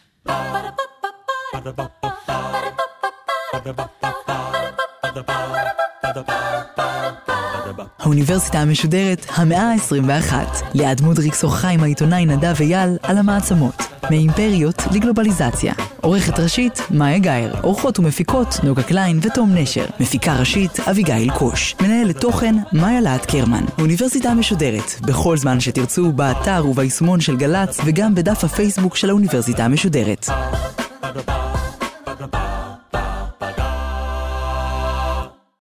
האוניברסיטה 7.98 8.58
המשודרת, 8.58 9.26
המאה 9.34 9.72
ה-21. 9.72 10.34
ליעד 10.74 11.00
מודריק 11.00 11.34
שוחחה 11.34 11.68
עם 11.68 11.82
העיתונאי 11.82 12.26
נדב 12.26 12.54
אייל 12.60 12.96
על 13.02 13.18
המעצמות. 13.18 13.82
מאימפריות 14.10 14.82
לגלובליזציה. 14.92 15.74
עורכת 16.00 16.38
ראשית, 16.38 16.80
מאיה 16.90 17.18
גאייר. 17.18 17.54
עורכות 17.62 17.98
ומפיקות, 17.98 18.48
נוגה 18.62 18.82
קליין 18.82 19.18
ותום 19.22 19.54
נשר. 19.54 19.84
מפיקה 20.00 20.36
ראשית, 20.36 20.80
אביגיל 20.80 21.30
קוש. 21.30 21.74
מנהלת 21.80 22.20
תוכן, 22.20 22.54
מאיה 22.72 23.00
להט 23.00 23.26
קרמן. 23.26 23.64
האוניברסיטה 23.78 24.28
המשודרת, 24.28 25.00
בכל 25.00 25.36
זמן 25.36 25.60
שתרצו, 25.60 26.12
באתר 26.12 26.66
וביישומון 26.68 27.20
של 27.20 27.36
גל"צ, 27.36 27.80
וגם 27.84 28.14
בדף 28.14 28.44
הפייסבוק 28.44 28.96
של 28.96 29.10
האוניברסיטה 29.10 29.64
המשודרת. 29.64 30.28
Ba-da-ba. 32.06 32.63